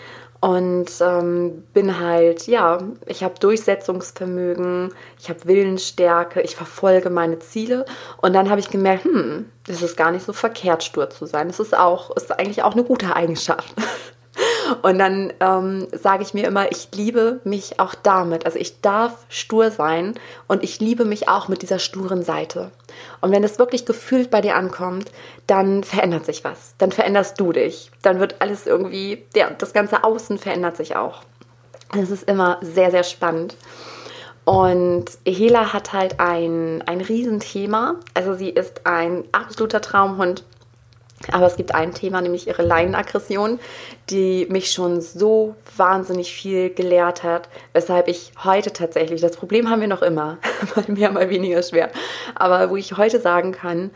[0.40, 7.86] Und ähm, bin halt, ja, ich habe Durchsetzungsvermögen, ich habe Willensstärke, ich verfolge meine Ziele.
[8.20, 11.48] Und dann habe ich gemerkt, hm, das ist gar nicht so verkehrt, stur zu sein.
[11.48, 13.74] Das ist auch, ist eigentlich auch eine gute Eigenschaft.
[14.82, 18.46] Und dann ähm, sage ich mir immer, ich liebe mich auch damit.
[18.46, 20.14] Also ich darf stur sein
[20.46, 22.70] und ich liebe mich auch mit dieser sturen Seite.
[23.20, 25.10] Und wenn es wirklich gefühlt bei dir ankommt,
[25.46, 26.74] dann verändert sich was.
[26.78, 27.90] Dann veränderst du dich.
[28.02, 31.22] Dann wird alles irgendwie, ja, das ganze Außen verändert sich auch.
[31.92, 33.56] Das ist immer sehr, sehr spannend.
[34.44, 37.96] Und Hela hat halt ein, ein Riesenthema.
[38.12, 40.44] Also sie ist ein absoluter Traumhund.
[41.32, 43.58] Aber es gibt ein Thema, nämlich ihre Leinenaggression,
[44.10, 49.80] die mich schon so wahnsinnig viel gelehrt hat, weshalb ich heute tatsächlich, das Problem haben
[49.80, 50.38] wir noch immer,
[50.76, 51.90] mal mehr, mal weniger schwer,
[52.34, 53.90] aber wo ich heute sagen kann,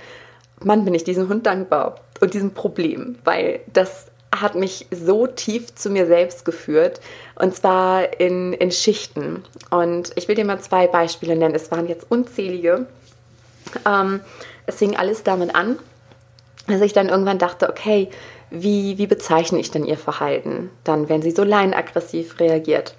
[0.64, 5.74] Mann, bin ich diesem Hund dankbar und diesem Problem, weil das hat mich so tief
[5.74, 7.00] zu mir selbst geführt
[7.36, 9.44] und zwar in, in Schichten.
[9.70, 11.54] Und ich will dir mal zwei Beispiele nennen.
[11.54, 12.86] Es waren jetzt unzählige.
[13.86, 14.20] Ähm,
[14.66, 15.78] es fing alles damit an,
[16.68, 18.08] dass ich dann irgendwann dachte, okay,
[18.50, 22.94] wie, wie bezeichne ich denn ihr Verhalten dann, wenn sie so leinaggressiv reagiert?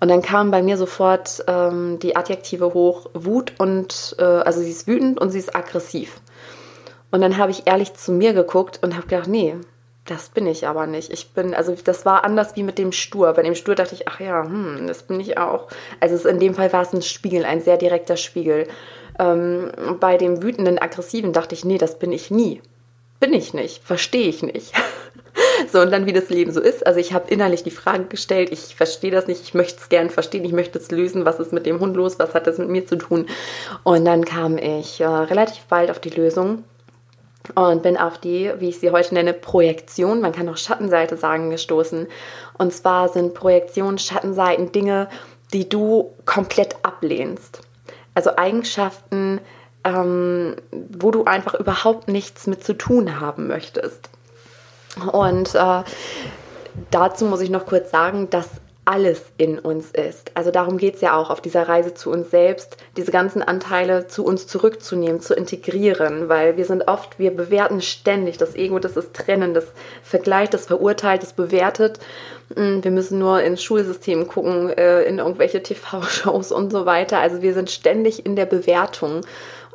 [0.00, 4.70] Und dann kamen bei mir sofort ähm, die Adjektive hoch, Wut und, äh, also sie
[4.70, 6.20] ist wütend und sie ist aggressiv.
[7.10, 9.56] Und dann habe ich ehrlich zu mir geguckt und habe gedacht, nee,
[10.04, 11.12] das bin ich aber nicht.
[11.12, 13.32] Ich bin, also das war anders wie mit dem Stur.
[13.32, 15.68] Bei dem Stur dachte ich, ach ja, hm, das bin ich auch.
[16.00, 18.68] Also es, in dem Fall war es ein Spiegel, ein sehr direkter Spiegel.
[19.18, 22.62] Ähm, bei dem wütenden, aggressiven dachte ich, nee, das bin ich nie.
[23.20, 24.72] Bin ich nicht, verstehe ich nicht.
[25.72, 26.86] so, und dann wie das Leben so ist.
[26.86, 30.10] Also ich habe innerlich die Frage gestellt, ich verstehe das nicht, ich möchte es gern
[30.10, 32.68] verstehen, ich möchte es lösen, was ist mit dem Hund los, was hat das mit
[32.68, 33.26] mir zu tun.
[33.82, 36.64] Und dann kam ich äh, relativ bald auf die Lösung
[37.54, 41.50] und bin auf die, wie ich sie heute nenne, Projektion, man kann auch Schattenseite sagen,
[41.50, 42.06] gestoßen.
[42.56, 45.08] Und zwar sind Projektionen, Schattenseiten Dinge,
[45.52, 47.62] die du komplett ablehnst.
[48.14, 49.40] Also Eigenschaften,
[49.84, 54.10] ähm, wo du einfach überhaupt nichts mit zu tun haben möchtest.
[55.12, 55.82] Und äh,
[56.90, 58.48] dazu muss ich noch kurz sagen, dass
[58.88, 60.30] alles in uns ist.
[60.32, 64.06] Also darum geht es ja auch auf dieser Reise zu uns selbst, diese ganzen Anteile
[64.06, 68.38] zu uns zurückzunehmen, zu integrieren, weil wir sind oft, wir bewerten ständig.
[68.38, 69.66] Das Ego, das ist trennen, das
[70.02, 72.00] vergleicht, das verurteilt, das bewertet.
[72.56, 77.18] Hm, wir müssen nur ins Schulsystem gucken, äh, in irgendwelche TV-Shows und so weiter.
[77.18, 79.20] Also wir sind ständig in der Bewertung.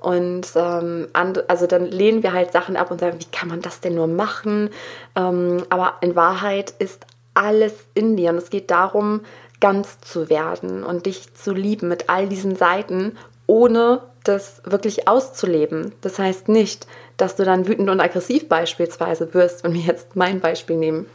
[0.04, 1.08] Und ähm,
[1.48, 4.08] also dann lehnen wir halt Sachen ab und sagen, wie kann man das denn nur
[4.08, 4.70] machen?
[5.16, 9.22] Ähm, aber in Wahrheit ist alles in dir und es geht darum,
[9.62, 15.94] ganz zu werden und dich zu lieben mit all diesen Seiten, ohne das wirklich auszuleben.
[16.02, 16.86] Das heißt nicht,
[17.16, 21.06] dass du dann wütend und aggressiv beispielsweise wirst, wenn wir jetzt mein Beispiel nehmen.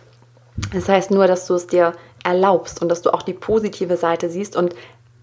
[0.72, 1.92] Das heißt nur, dass du es dir
[2.24, 4.74] erlaubst und dass du auch die positive Seite siehst und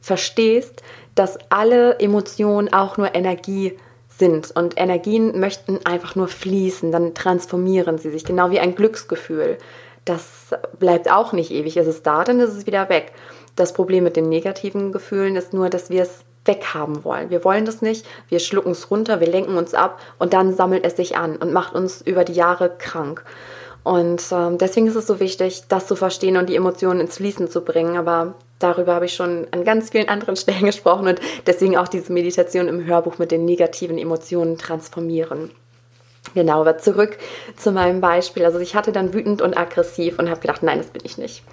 [0.01, 0.83] verstehst,
[1.15, 3.77] dass alle Emotionen auch nur Energie
[4.09, 9.57] sind und Energien möchten einfach nur fließen, dann transformieren sie sich, genau wie ein Glücksgefühl
[10.05, 11.75] das bleibt auch nicht ewig.
[11.77, 13.11] Ist es da, dann ist es wieder weg.
[13.55, 17.31] Das Problem mit den negativen Gefühlen ist nur, dass wir es weghaben wollen.
[17.31, 20.85] Wir wollen das nicht, wir schlucken es runter, wir lenken uns ab und dann sammelt
[20.85, 23.25] es sich an und macht uns über die Jahre krank.
[23.83, 27.49] Und ähm, deswegen ist es so wichtig, das zu verstehen und die Emotionen ins Fließen
[27.49, 27.97] zu bringen.
[27.97, 32.11] Aber darüber habe ich schon an ganz vielen anderen Stellen gesprochen und deswegen auch diese
[32.11, 35.51] Meditation im Hörbuch mit den negativen Emotionen transformieren.
[36.33, 37.17] Genau, aber zurück
[37.55, 38.45] zu meinem Beispiel.
[38.45, 41.43] Also ich hatte dann wütend und aggressiv und habe gedacht, nein, das bin ich nicht.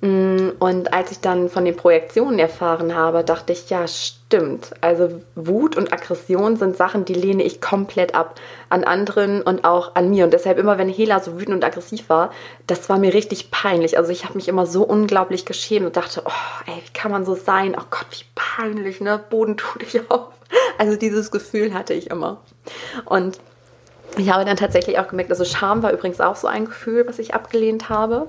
[0.00, 4.72] Mm, und als ich dann von den Projektionen erfahren habe, dachte ich, ja, stimmt.
[4.82, 9.94] Also Wut und Aggression sind Sachen, die lehne ich komplett ab an anderen und auch
[9.94, 10.24] an mir.
[10.24, 12.30] Und deshalb immer, wenn Hela so wütend und aggressiv war,
[12.66, 13.96] das war mir richtig peinlich.
[13.96, 17.24] Also ich habe mich immer so unglaublich geschämt und dachte, oh, ey, wie kann man
[17.24, 17.74] so sein?
[17.78, 19.18] Oh Gott, wie peinlich, ne?
[19.30, 20.28] Boden tut dich auf.
[20.78, 22.38] Also dieses Gefühl hatte ich immer.
[23.04, 23.40] Und
[24.16, 27.18] ich habe dann tatsächlich auch gemerkt, also Scham war übrigens auch so ein Gefühl, was
[27.18, 28.26] ich abgelehnt habe.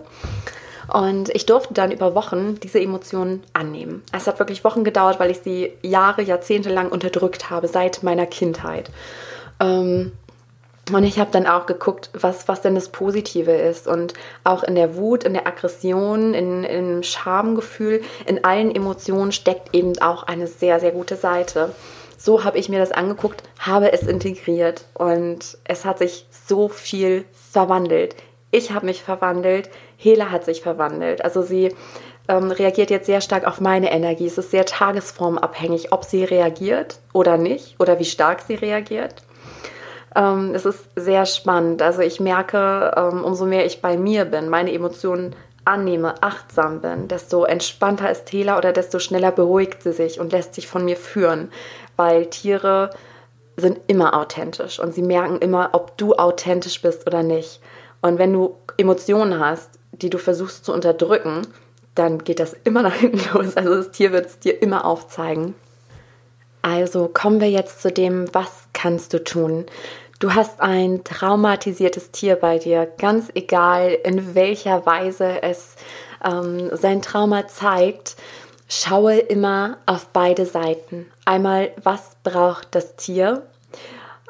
[0.91, 4.04] Und ich durfte dann über Wochen diese Emotionen annehmen.
[4.13, 8.26] Es hat wirklich Wochen gedauert, weil ich sie Jahre, Jahrzehnte lang unterdrückt habe, seit meiner
[8.26, 8.89] Kindheit.
[9.60, 10.13] Ähm,
[10.93, 13.88] und ich habe dann auch geguckt, was, was denn das Positive ist.
[13.88, 14.13] Und
[14.45, 20.00] auch in der Wut, in der Aggression, in, im Schamgefühl, in allen Emotionen steckt eben
[20.00, 21.73] auch eine sehr, sehr gute Seite
[22.17, 27.26] so habe ich mir das angeguckt, habe es integriert und es hat sich so viel
[27.32, 28.15] verwandelt.
[28.51, 31.23] Ich habe mich verwandelt, Hela hat sich verwandelt.
[31.23, 31.75] Also sie
[32.27, 34.27] ähm, reagiert jetzt sehr stark auf meine Energie.
[34.27, 39.15] Es ist sehr tagesformabhängig, ob sie reagiert oder nicht oder wie stark sie reagiert.
[40.15, 41.81] Ähm, es ist sehr spannend.
[41.81, 47.10] Also ich merke, ähm, umso mehr ich bei mir bin, meine Emotionen annehme, achtsam bin,
[47.10, 50.95] desto entspannter ist Hela oder desto schneller beruhigt sie sich und lässt sich von mir
[50.95, 51.51] führen
[51.97, 52.91] weil Tiere
[53.57, 57.60] sind immer authentisch und sie merken immer, ob du authentisch bist oder nicht.
[58.01, 61.47] Und wenn du Emotionen hast, die du versuchst zu unterdrücken,
[61.95, 63.57] dann geht das immer nach hinten los.
[63.57, 65.55] Also das Tier wird es dir immer aufzeigen.
[66.62, 69.65] Also kommen wir jetzt zu dem, was kannst du tun?
[70.19, 75.75] Du hast ein traumatisiertes Tier bei dir, ganz egal in welcher Weise es
[76.25, 78.15] ähm, sein Trauma zeigt.
[78.67, 81.05] Schaue immer auf beide Seiten.
[81.23, 83.43] Einmal, was braucht das Tier?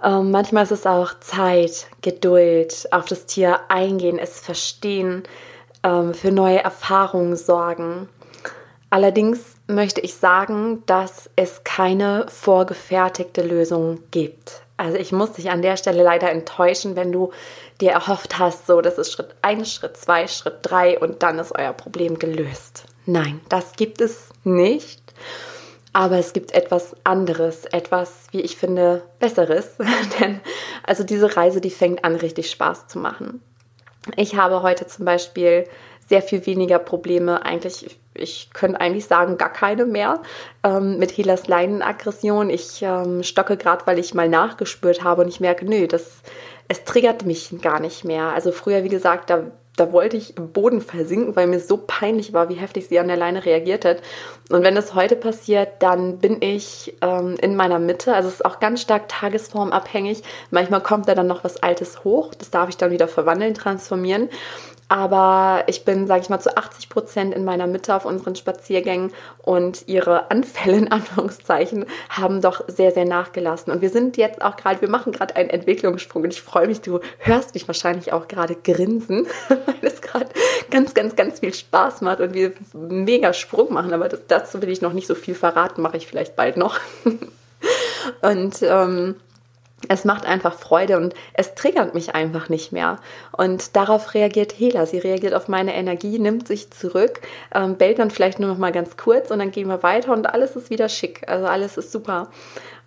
[0.03, 5.23] Ähm, manchmal ist es auch Zeit, Geduld, auf das Tier eingehen, es verstehen,
[5.83, 8.09] ähm, für neue Erfahrungen sorgen.
[8.89, 14.61] Allerdings möchte ich sagen, dass es keine vorgefertigte Lösung gibt.
[14.77, 17.31] Also ich muss dich an der Stelle leider enttäuschen, wenn du
[17.81, 21.53] dir erhofft hast, so das ist Schritt 1, Schritt 2, Schritt 3 und dann ist
[21.57, 22.85] euer Problem gelöst.
[23.05, 25.01] Nein, das gibt es nicht.
[25.97, 29.77] Aber es gibt etwas anderes, etwas, wie ich finde, besseres.
[30.19, 30.41] Denn
[30.83, 33.41] also diese Reise, die fängt an, richtig Spaß zu machen.
[34.15, 35.63] Ich habe heute zum Beispiel
[36.07, 40.21] sehr viel weniger Probleme, eigentlich, ich, könnte eigentlich sagen, gar keine mehr
[40.63, 42.51] ähm, mit Helas Leinenaggression.
[42.51, 46.21] Ich ähm, stocke gerade, weil ich mal nachgespürt habe und ich merke, nö, das,
[46.67, 48.33] es triggert mich gar nicht mehr.
[48.33, 49.45] Also früher, wie gesagt, da
[49.77, 53.07] da wollte ich im Boden versinken, weil mir so peinlich war, wie heftig sie an
[53.07, 54.01] der Leine reagiert hat.
[54.49, 58.13] Und wenn das heute passiert, dann bin ich ähm, in meiner Mitte.
[58.13, 60.23] Also es ist auch ganz stark tagesformabhängig.
[60.51, 62.33] Manchmal kommt da dann noch was Altes hoch.
[62.33, 64.29] Das darf ich dann wieder verwandeln, transformieren.
[64.89, 69.11] Aber ich bin, sage ich mal, zu 80 Prozent in meiner Mitte auf unseren Spaziergängen
[69.43, 73.73] und ihre Anfälle in Anführungszeichen haben doch sehr, sehr nachgelassen.
[73.73, 76.79] Und wir sind jetzt auch gerade, wir machen gerade einen Entwicklungssprung und ich freue mich,
[76.79, 80.29] du hörst mich wahrscheinlich auch gerade grinsen, weil es gerade
[80.71, 83.93] ganz, ganz, ganz viel Spaß macht und wir einen mega Sprung machen.
[83.93, 86.79] Aber das, dazu will ich noch nicht so viel verraten, mache ich vielleicht bald noch.
[88.21, 89.15] und ähm,
[89.89, 92.97] es macht einfach Freude und es triggert mich einfach nicht mehr.
[93.31, 94.85] Und darauf reagiert Hela.
[94.85, 97.21] Sie reagiert auf meine Energie, nimmt sich zurück,
[97.53, 100.27] ähm, bellt dann vielleicht nur noch mal ganz kurz und dann gehen wir weiter und
[100.27, 101.29] alles ist wieder schick.
[101.29, 102.29] Also alles ist super.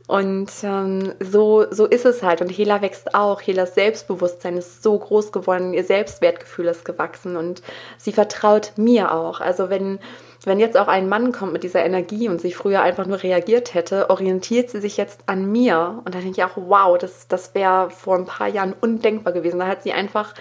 [0.08, 2.40] Und ähm, so, so ist es halt.
[2.40, 3.40] Und Hela wächst auch.
[3.40, 5.72] Helas Selbstbewusstsein ist so groß geworden.
[5.72, 7.36] Ihr Selbstwertgefühl ist gewachsen.
[7.36, 7.62] Und
[7.96, 9.40] sie vertraut mir auch.
[9.40, 10.00] Also wenn
[10.44, 13.74] wenn jetzt auch ein Mann kommt mit dieser Energie und sich früher einfach nur reagiert
[13.74, 16.00] hätte, orientiert sie sich jetzt an mir.
[16.04, 19.58] Und da denke ich auch, wow, das, das wäre vor ein paar Jahren undenkbar gewesen.
[19.58, 20.34] Da hat sie einfach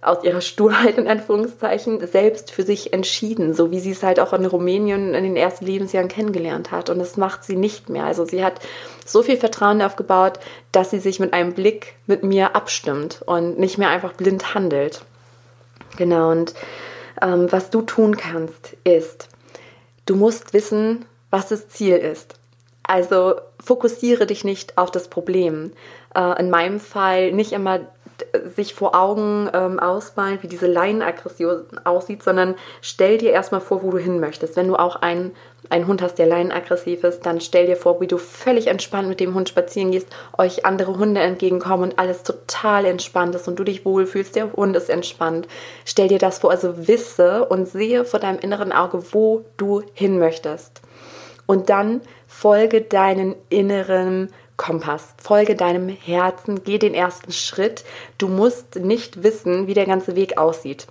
[0.00, 4.32] aus ihrer Sturheit in Anführungszeichen selbst für sich entschieden, so wie sie es halt auch
[4.32, 6.88] in Rumänien in den ersten Lebensjahren kennengelernt hat.
[6.88, 8.04] Und das macht sie nicht mehr.
[8.04, 8.54] Also sie hat
[9.04, 10.40] so viel Vertrauen aufgebaut,
[10.72, 15.02] dass sie sich mit einem Blick mit mir abstimmt und nicht mehr einfach blind handelt.
[15.98, 16.54] Genau, und
[17.20, 19.28] ähm, was du tun kannst, ist,
[20.06, 22.34] Du musst wissen, was das Ziel ist.
[22.82, 25.72] Also fokussiere dich nicht auf das Problem.
[26.14, 27.80] Äh, in meinem Fall nicht immer
[28.54, 33.90] sich vor Augen ähm, ausmalen, wie diese Leinenaggression aussieht, sondern stell dir erstmal vor, wo
[33.90, 34.56] du hin möchtest.
[34.56, 35.32] Wenn du auch einen,
[35.70, 39.20] einen Hund hast, der leinenaggressiv ist, dann stell dir vor, wie du völlig entspannt mit
[39.20, 43.64] dem Hund spazieren gehst, euch andere Hunde entgegenkommen und alles total entspannt ist und du
[43.64, 45.46] dich wohlfühlst, der Hund ist entspannt.
[45.84, 50.18] Stell dir das vor, also wisse und sehe vor deinem inneren Auge, wo du hin
[50.18, 50.82] möchtest.
[51.46, 55.14] Und dann folge deinen inneren Kompass.
[55.20, 57.84] Folge deinem Herzen, geh den ersten Schritt.
[58.18, 60.86] Du musst nicht wissen, wie der ganze Weg aussieht.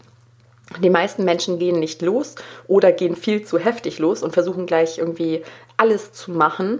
[0.79, 2.35] Die meisten Menschen gehen nicht los
[2.67, 5.43] oder gehen viel zu heftig los und versuchen gleich irgendwie
[5.77, 6.79] alles zu machen,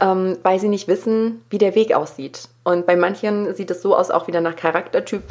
[0.00, 2.48] ähm, weil sie nicht wissen, wie der Weg aussieht.
[2.64, 5.22] Und bei manchen sieht es so aus, auch wieder nach Charaktertyp.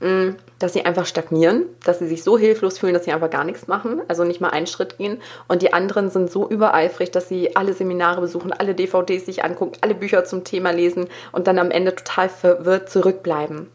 [0.00, 3.42] Mm, dass sie einfach stagnieren, dass sie sich so hilflos fühlen, dass sie einfach gar
[3.42, 5.20] nichts machen, also nicht mal einen Schritt gehen.
[5.48, 9.76] Und die anderen sind so übereifrig, dass sie alle Seminare besuchen, alle DVDs sich angucken,
[9.80, 13.68] alle Bücher zum Thema lesen und dann am Ende total verwirrt zurückbleiben.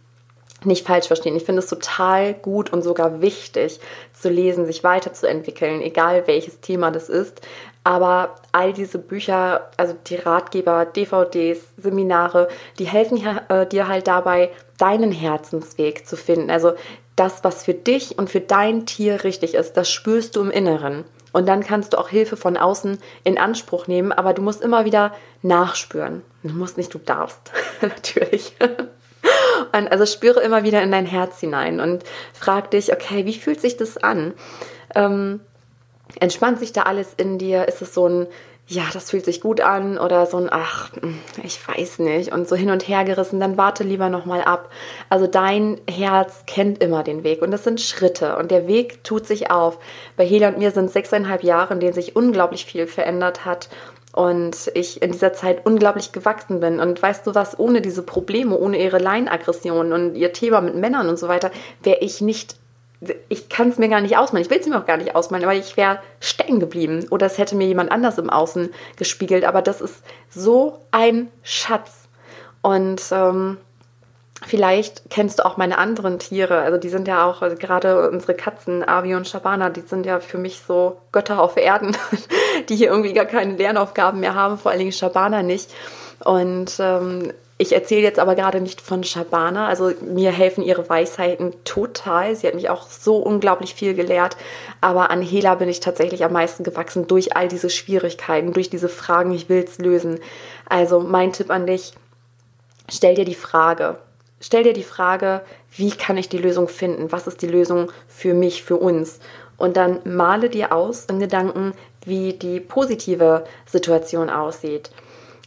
[0.63, 1.35] Nicht falsch verstehen.
[1.35, 3.79] Ich finde es total gut und sogar wichtig
[4.13, 7.41] zu lesen, sich weiterzuentwickeln, egal welches Thema das ist.
[7.83, 12.47] Aber all diese Bücher, also die Ratgeber, DVDs, Seminare,
[12.79, 16.49] die helfen äh, dir halt dabei, deinen Herzensweg zu finden.
[16.49, 16.73] Also
[17.15, 21.03] das, was für dich und für dein Tier richtig ist, das spürst du im Inneren.
[21.33, 24.85] Und dann kannst du auch Hilfe von außen in Anspruch nehmen, aber du musst immer
[24.85, 26.21] wieder nachspüren.
[26.43, 28.55] Du musst nicht, du darfst, natürlich.
[29.71, 33.61] Und also spüre immer wieder in dein Herz hinein und frag dich, okay, wie fühlt
[33.61, 34.33] sich das an?
[34.95, 35.39] Ähm,
[36.19, 37.67] entspannt sich da alles in dir?
[37.67, 38.27] Ist es so ein,
[38.67, 40.91] ja, das fühlt sich gut an oder so ein, ach,
[41.43, 44.69] ich weiß nicht und so hin und her gerissen, dann warte lieber nochmal ab.
[45.09, 49.27] Also dein Herz kennt immer den Weg und das sind Schritte und der Weg tut
[49.27, 49.79] sich auf.
[50.15, 53.69] Bei Hela und mir sind sechseinhalb Jahre, in denen sich unglaublich viel verändert hat
[54.13, 56.79] und ich in dieser Zeit unglaublich gewachsen bin.
[56.79, 61.09] Und weißt du was, ohne diese Probleme, ohne ihre Leinenaggression und ihr Thema mit Männern
[61.09, 62.55] und so weiter, wäre ich nicht
[63.27, 64.45] ich kann es mir gar nicht ausmalen.
[64.45, 67.37] Ich will es mir auch gar nicht ausmalen, aber ich wäre stecken geblieben oder es
[67.37, 69.43] hätte mir jemand anders im Außen gespiegelt.
[69.43, 72.07] Aber das ist so ein Schatz.
[72.61, 73.57] Und ähm,
[74.45, 76.59] vielleicht kennst du auch meine anderen Tiere.
[76.59, 80.19] Also die sind ja auch, also gerade unsere Katzen, Avi und Shabana, die sind ja
[80.19, 81.95] für mich so Götter auf Erden,
[82.69, 85.73] die hier irgendwie gar keine Lernaufgaben mehr haben, vor allen Dingen Shabana nicht.
[86.23, 89.67] Und ähm, ich erzähle jetzt aber gerade nicht von Shabana.
[89.67, 92.35] Also mir helfen ihre Weisheiten total.
[92.35, 94.35] Sie hat mich auch so unglaublich viel gelehrt.
[94.81, 98.89] Aber an Hela bin ich tatsächlich am meisten gewachsen durch all diese Schwierigkeiten, durch diese
[98.89, 100.19] Fragen, ich will es lösen.
[100.67, 101.93] Also mein Tipp an dich,
[102.89, 103.97] stell dir die Frage.
[104.45, 107.13] Stell dir die Frage, wie kann ich die Lösung finden?
[107.13, 109.19] Was ist die Lösung für mich, für uns?
[109.55, 111.71] Und dann male dir aus in Gedanken,
[112.05, 114.91] wie die positive Situation aussieht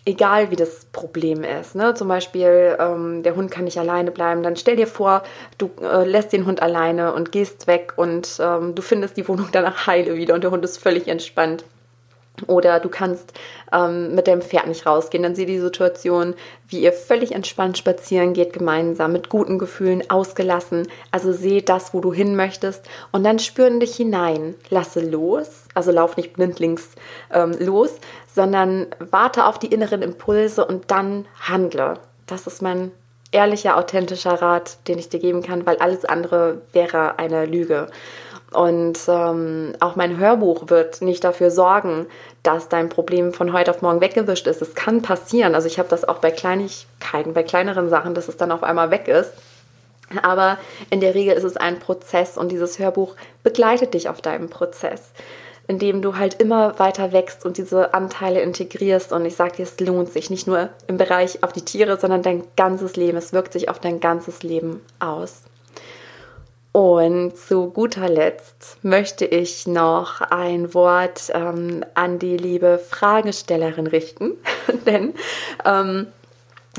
[0.07, 1.75] egal wie das Problem ist.
[1.75, 1.93] Ne?
[1.95, 4.43] Zum Beispiel, ähm, der Hund kann nicht alleine bleiben.
[4.43, 5.23] Dann stell dir vor,
[5.59, 9.49] du äh, lässt den Hund alleine und gehst weg und ähm, du findest die Wohnung
[9.53, 11.65] danach heile wieder und der Hund ist völlig entspannt.
[12.47, 13.33] Oder du kannst
[13.73, 15.23] ähm, mit deinem Pferd nicht rausgehen.
[15.23, 16.35] Dann sieh die Situation,
[16.69, 20.89] wie ihr völlig entspannt spazieren geht, gemeinsam, mit guten Gefühlen, ausgelassen.
[21.11, 22.85] Also seh das, wo du hin möchtest.
[23.13, 24.55] Und dann spüren dich hinein.
[24.71, 25.65] Lasse los.
[25.75, 26.91] Also lauf nicht blindlings
[27.33, 27.91] ähm, los,
[28.35, 31.95] sondern warte auf die inneren Impulse und dann handle.
[32.27, 32.93] Das ist mein
[33.33, 37.89] ehrlicher, authentischer Rat, den ich dir geben kann, weil alles andere wäre eine Lüge.
[38.57, 42.07] Und ähm, auch mein Hörbuch wird nicht dafür sorgen,
[42.43, 44.63] dass dein Problem von heute auf morgen weggewischt ist.
[44.63, 45.55] Es kann passieren.
[45.55, 48.91] Also ich habe das auch bei Kleinigkeiten, bei kleineren Sachen, dass es dann auf einmal
[48.91, 49.33] weg ist.
[50.23, 50.57] Aber
[50.89, 55.11] in der Regel ist es ein Prozess und dieses Hörbuch begleitet dich auf deinem Prozess,
[55.67, 59.13] indem du halt immer weiter wächst und diese Anteile integrierst.
[59.13, 62.23] Und ich sage dir, es lohnt sich nicht nur im Bereich auf die Tiere, sondern
[62.23, 63.19] dein ganzes Leben.
[63.19, 65.43] Es wirkt sich auf dein ganzes Leben aus.
[66.77, 74.33] Und zu guter Letzt möchte ich noch ein Wort ähm, an die liebe Fragestellerin richten,
[74.87, 75.15] denn
[75.65, 76.09] ähm,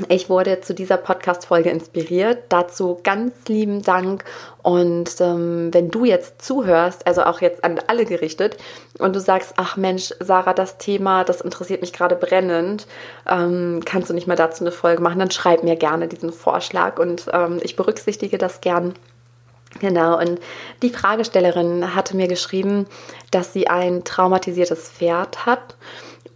[0.08, 2.44] ich wurde zu dieser Podcast-Folge inspiriert.
[2.48, 4.22] Dazu ganz lieben Dank.
[4.62, 8.56] Und ähm, wenn du jetzt zuhörst, also auch jetzt an alle gerichtet,
[9.00, 12.86] und du sagst, ach Mensch, Sarah, das Thema, das interessiert mich gerade brennend,
[13.28, 17.00] ähm, kannst du nicht mal dazu eine Folge machen, dann schreib mir gerne diesen Vorschlag
[17.00, 18.94] und ähm, ich berücksichtige das gern
[19.80, 20.40] Genau, und
[20.82, 22.86] die Fragestellerin hatte mir geschrieben,
[23.30, 25.76] dass sie ein traumatisiertes Pferd hat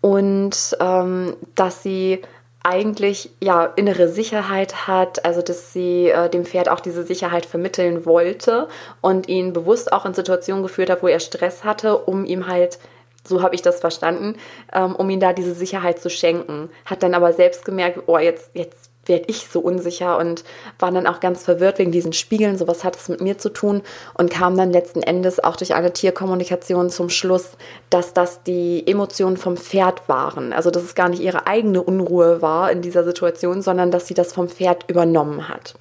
[0.00, 2.22] und ähm, dass sie
[2.62, 8.06] eigentlich ja innere Sicherheit hat, also dass sie äh, dem Pferd auch diese Sicherheit vermitteln
[8.06, 8.68] wollte
[9.00, 12.78] und ihn bewusst auch in Situationen geführt hat, wo er Stress hatte, um ihm halt
[13.24, 14.36] so habe ich das verstanden,
[14.72, 16.70] ähm, um ihm da diese Sicherheit zu schenken.
[16.84, 20.44] Hat dann aber selbst gemerkt, oh, jetzt, jetzt werde ich so unsicher und
[20.78, 23.48] war dann auch ganz verwirrt wegen diesen Spiegeln, so was hat es mit mir zu
[23.48, 23.82] tun
[24.14, 27.50] und kam dann letzten Endes auch durch eine Tierkommunikation zum Schluss,
[27.90, 30.52] dass das die Emotionen vom Pferd waren.
[30.52, 34.14] Also dass es gar nicht ihre eigene Unruhe war in dieser Situation, sondern dass sie
[34.14, 35.74] das vom Pferd übernommen hat.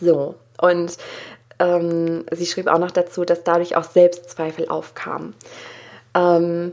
[0.00, 0.96] So, und
[1.58, 5.34] ähm, sie schrieb auch noch dazu, dass dadurch auch Selbstzweifel aufkamen.
[6.14, 6.72] Ähm,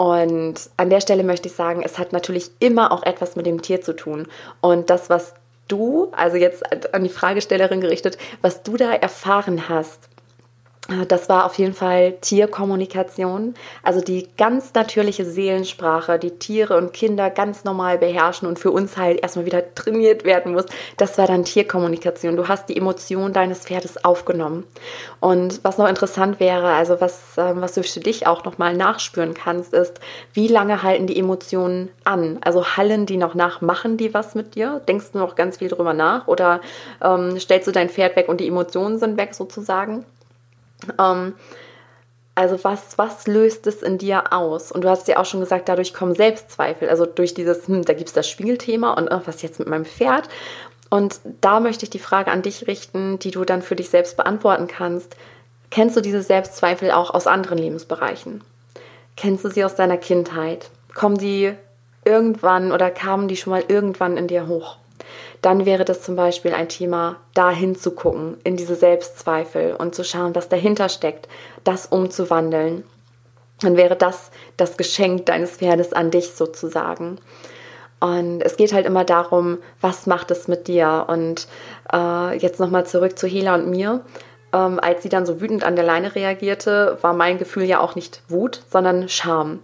[0.00, 3.60] und an der Stelle möchte ich sagen, es hat natürlich immer auch etwas mit dem
[3.60, 4.28] Tier zu tun.
[4.62, 5.34] Und das, was
[5.68, 6.62] du, also jetzt
[6.94, 10.08] an die Fragestellerin gerichtet, was du da erfahren hast,
[11.06, 17.30] das war auf jeden Fall Tierkommunikation, also die ganz natürliche Seelensprache, die Tiere und Kinder
[17.30, 20.66] ganz normal beherrschen und für uns halt erstmal wieder trainiert werden muss.
[20.96, 22.36] Das war dann Tierkommunikation.
[22.36, 24.64] Du hast die Emotion deines Pferdes aufgenommen.
[25.20, 29.34] Und was noch interessant wäre, also was, ähm, was du für dich auch nochmal nachspüren
[29.34, 30.00] kannst, ist,
[30.32, 32.38] wie lange halten die Emotionen an?
[32.42, 34.80] Also hallen die noch nach, machen die was mit dir?
[34.88, 36.60] Denkst du noch ganz viel drüber nach oder
[37.02, 40.04] ähm, stellst du dein Pferd weg und die Emotionen sind weg sozusagen?
[40.98, 41.34] Ähm,
[42.34, 44.72] also was, was löst es in dir aus?
[44.72, 46.88] Und du hast ja auch schon gesagt, dadurch kommen Selbstzweifel.
[46.88, 49.84] Also durch dieses, hm, da gibt es das Spiegelthema und oh, was jetzt mit meinem
[49.84, 50.28] Pferd?
[50.88, 54.16] Und da möchte ich die Frage an dich richten, die du dann für dich selbst
[54.16, 55.16] beantworten kannst.
[55.70, 58.42] Kennst du diese Selbstzweifel auch aus anderen Lebensbereichen?
[59.16, 60.70] Kennst du sie aus deiner Kindheit?
[60.94, 61.52] Kommen die
[62.04, 64.78] irgendwann oder kamen die schon mal irgendwann in dir hoch?
[65.42, 70.34] Dann wäre das zum Beispiel ein Thema, da hinzugucken, in diese Selbstzweifel und zu schauen,
[70.34, 71.28] was dahinter steckt,
[71.64, 72.84] das umzuwandeln.
[73.60, 77.18] Dann wäre das das Geschenk deines Pferdes an dich sozusagen.
[78.00, 81.04] Und es geht halt immer darum, was macht es mit dir?
[81.08, 81.46] Und
[81.92, 84.00] äh, jetzt nochmal zurück zu Hela und mir.
[84.52, 87.94] Ähm, als sie dann so wütend an der Leine reagierte, war mein Gefühl ja auch
[87.94, 89.60] nicht Wut, sondern Scham.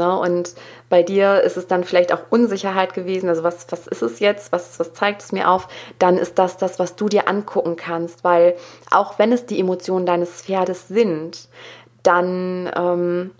[0.00, 0.18] Ne?
[0.18, 0.54] Und
[0.88, 3.28] bei dir ist es dann vielleicht auch Unsicherheit gewesen.
[3.28, 4.50] Also was, was ist es jetzt?
[4.50, 5.68] Was, was zeigt es mir auf?
[5.98, 8.56] Dann ist das das, was du dir angucken kannst, weil
[8.90, 11.48] auch wenn es die Emotionen deines Pferdes sind,
[12.02, 13.32] dann ähm,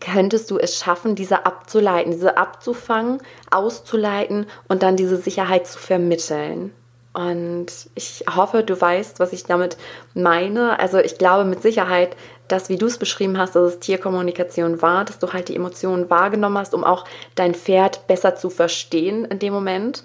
[0.00, 3.22] könntest du es schaffen, diese abzuleiten, diese abzufangen,
[3.52, 6.72] auszuleiten und dann diese Sicherheit zu vermitteln.
[7.16, 9.78] Und ich hoffe, du weißt, was ich damit
[10.12, 10.78] meine.
[10.78, 12.14] Also ich glaube mit Sicherheit,
[12.48, 16.10] dass, wie du es beschrieben hast, dass es Tierkommunikation war, dass du halt die Emotionen
[16.10, 20.04] wahrgenommen hast, um auch dein Pferd besser zu verstehen in dem Moment.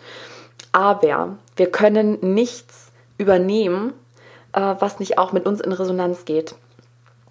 [0.72, 3.94] Aber wir können nichts übernehmen,
[4.54, 6.56] äh, was nicht auch mit uns in Resonanz geht.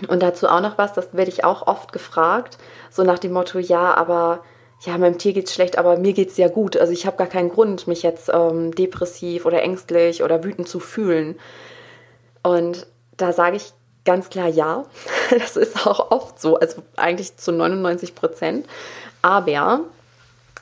[0.08, 2.58] Und dazu auch noch was, das werde ich auch oft gefragt,
[2.90, 4.40] so nach dem Motto, ja, aber
[4.82, 6.76] ja, meinem Tier geht's schlecht, aber mir geht's ja gut.
[6.76, 10.80] Also ich habe gar keinen Grund, mich jetzt ähm, depressiv oder ängstlich oder wütend zu
[10.80, 11.38] fühlen.
[12.42, 12.86] Und
[13.18, 13.72] da sage ich
[14.04, 14.84] ganz klar ja.
[15.30, 18.66] Das ist auch oft so, also eigentlich zu 99 Prozent.
[19.22, 19.80] Aber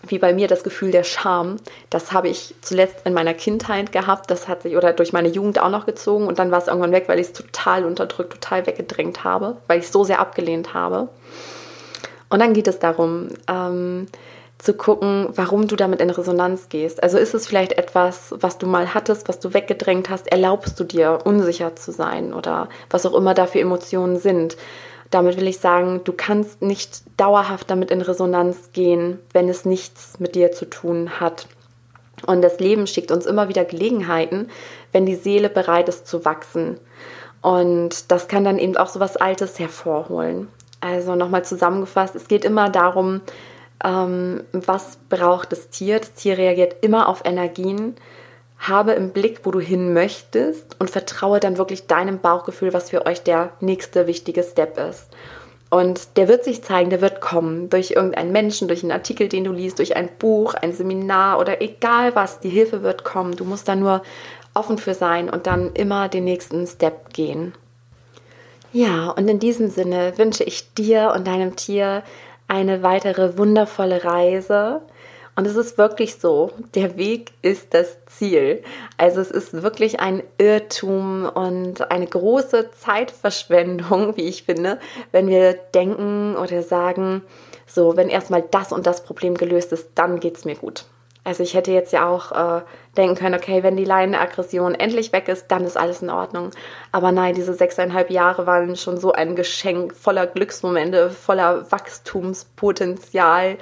[0.07, 1.57] wie bei mir das Gefühl der Scham,
[1.91, 5.59] das habe ich zuletzt in meiner Kindheit gehabt, das hat sich oder durch meine Jugend
[5.59, 8.66] auch noch gezogen und dann war es irgendwann weg, weil ich es total unterdrückt, total
[8.66, 11.09] weggedrängt habe, weil ich es so sehr abgelehnt habe.
[12.28, 14.07] Und dann geht es darum, ähm,
[14.59, 17.02] zu gucken, warum du damit in Resonanz gehst.
[17.02, 20.84] Also ist es vielleicht etwas, was du mal hattest, was du weggedrängt hast, erlaubst du
[20.84, 24.56] dir, unsicher zu sein oder was auch immer da für Emotionen sind.
[25.11, 30.18] Damit will ich sagen, du kannst nicht dauerhaft damit in Resonanz gehen, wenn es nichts
[30.18, 31.46] mit dir zu tun hat.
[32.26, 34.48] Und das Leben schickt uns immer wieder Gelegenheiten,
[34.92, 36.78] wenn die Seele bereit ist zu wachsen.
[37.42, 40.48] Und das kann dann eben auch so was Altes hervorholen.
[40.80, 43.20] Also nochmal zusammengefasst, es geht immer darum,
[43.85, 45.99] ähm, was braucht das Tier.
[46.01, 47.97] Das Tier reagiert immer auf Energien.
[48.59, 53.07] Habe im Blick, wo du hin möchtest und vertraue dann wirklich deinem Bauchgefühl, was für
[53.07, 55.09] euch der nächste wichtige Step ist.
[55.70, 59.45] Und der wird sich zeigen, der wird kommen durch irgendeinen Menschen, durch einen Artikel, den
[59.45, 62.41] du liest, durch ein Buch, ein Seminar oder egal was.
[62.41, 63.37] Die Hilfe wird kommen.
[63.37, 64.03] Du musst da nur
[64.55, 67.55] offen für sein und dann immer den nächsten Step gehen.
[68.72, 72.03] Ja, und in diesem Sinne wünsche ich dir und deinem Tier
[72.49, 74.82] eine weitere wundervolle Reise.
[75.36, 78.64] Und es ist wirklich so, der Weg ist das Ziel.
[78.96, 84.80] Also es ist wirklich ein Irrtum und eine große Zeitverschwendung, wie ich finde,
[85.12, 87.22] wenn wir denken oder sagen,
[87.66, 90.86] so, wenn erstmal das und das Problem gelöst ist, dann geht es mir gut.
[91.22, 92.62] Also ich hätte jetzt ja auch äh,
[92.99, 96.51] denken können, okay, wenn die Leinenaggression endlich weg ist, dann ist alles in Ordnung.
[96.92, 103.57] Aber nein, diese sechseinhalb Jahre waren schon so ein Geschenk voller Glücksmomente, voller Wachstumspotenzial.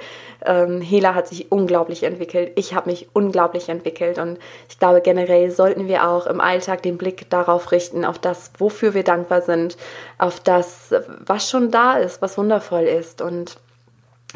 [0.45, 2.51] Ähm, Hela hat sich unglaublich entwickelt.
[2.55, 4.17] Ich habe mich unglaublich entwickelt.
[4.17, 8.51] Und ich glaube, generell sollten wir auch im Alltag den Blick darauf richten, auf das,
[8.57, 9.77] wofür wir dankbar sind,
[10.17, 10.93] auf das,
[11.25, 13.21] was schon da ist, was wundervoll ist.
[13.21, 13.57] Und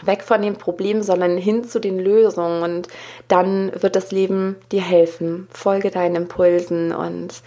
[0.04, 2.64] weg von den Problemen, sondern hin zu den Lösungen.
[2.64, 2.88] Und
[3.28, 5.48] dann wird das Leben dir helfen.
[5.52, 6.94] Folge deinen Impulsen.
[6.94, 7.42] Und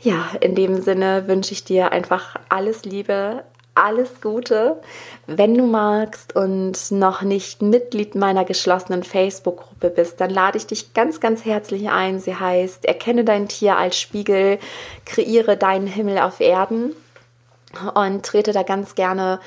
[0.00, 4.80] ja, in dem Sinne wünsche ich dir einfach alles Liebe, alles Gute.
[5.26, 10.92] Wenn du magst und noch nicht Mitglied meiner geschlossenen Facebook-Gruppe bist, dann lade ich dich
[10.94, 12.20] ganz, ganz herzlich ein.
[12.20, 14.58] Sie heißt Erkenne dein Tier als Spiegel,
[15.06, 16.94] kreiere deinen Himmel auf Erden
[17.94, 19.40] und trete da ganz gerne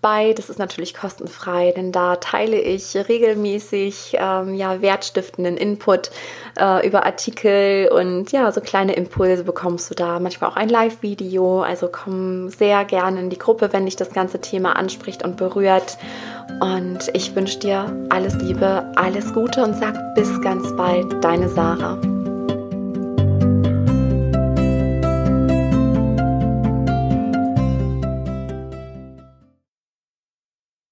[0.00, 0.32] bei.
[0.32, 6.10] Das ist natürlich kostenfrei, denn da teile ich regelmäßig ähm, ja, wertstiftenden Input
[6.58, 10.20] äh, über Artikel und ja, so kleine Impulse bekommst du da.
[10.20, 11.62] Manchmal auch ein Live-Video.
[11.62, 15.98] Also komm sehr gerne in die Gruppe, wenn dich das ganze Thema anspricht und berührt.
[16.60, 22.17] Und ich wünsche dir alles Liebe, alles Gute und sag bis ganz bald, deine Sarah.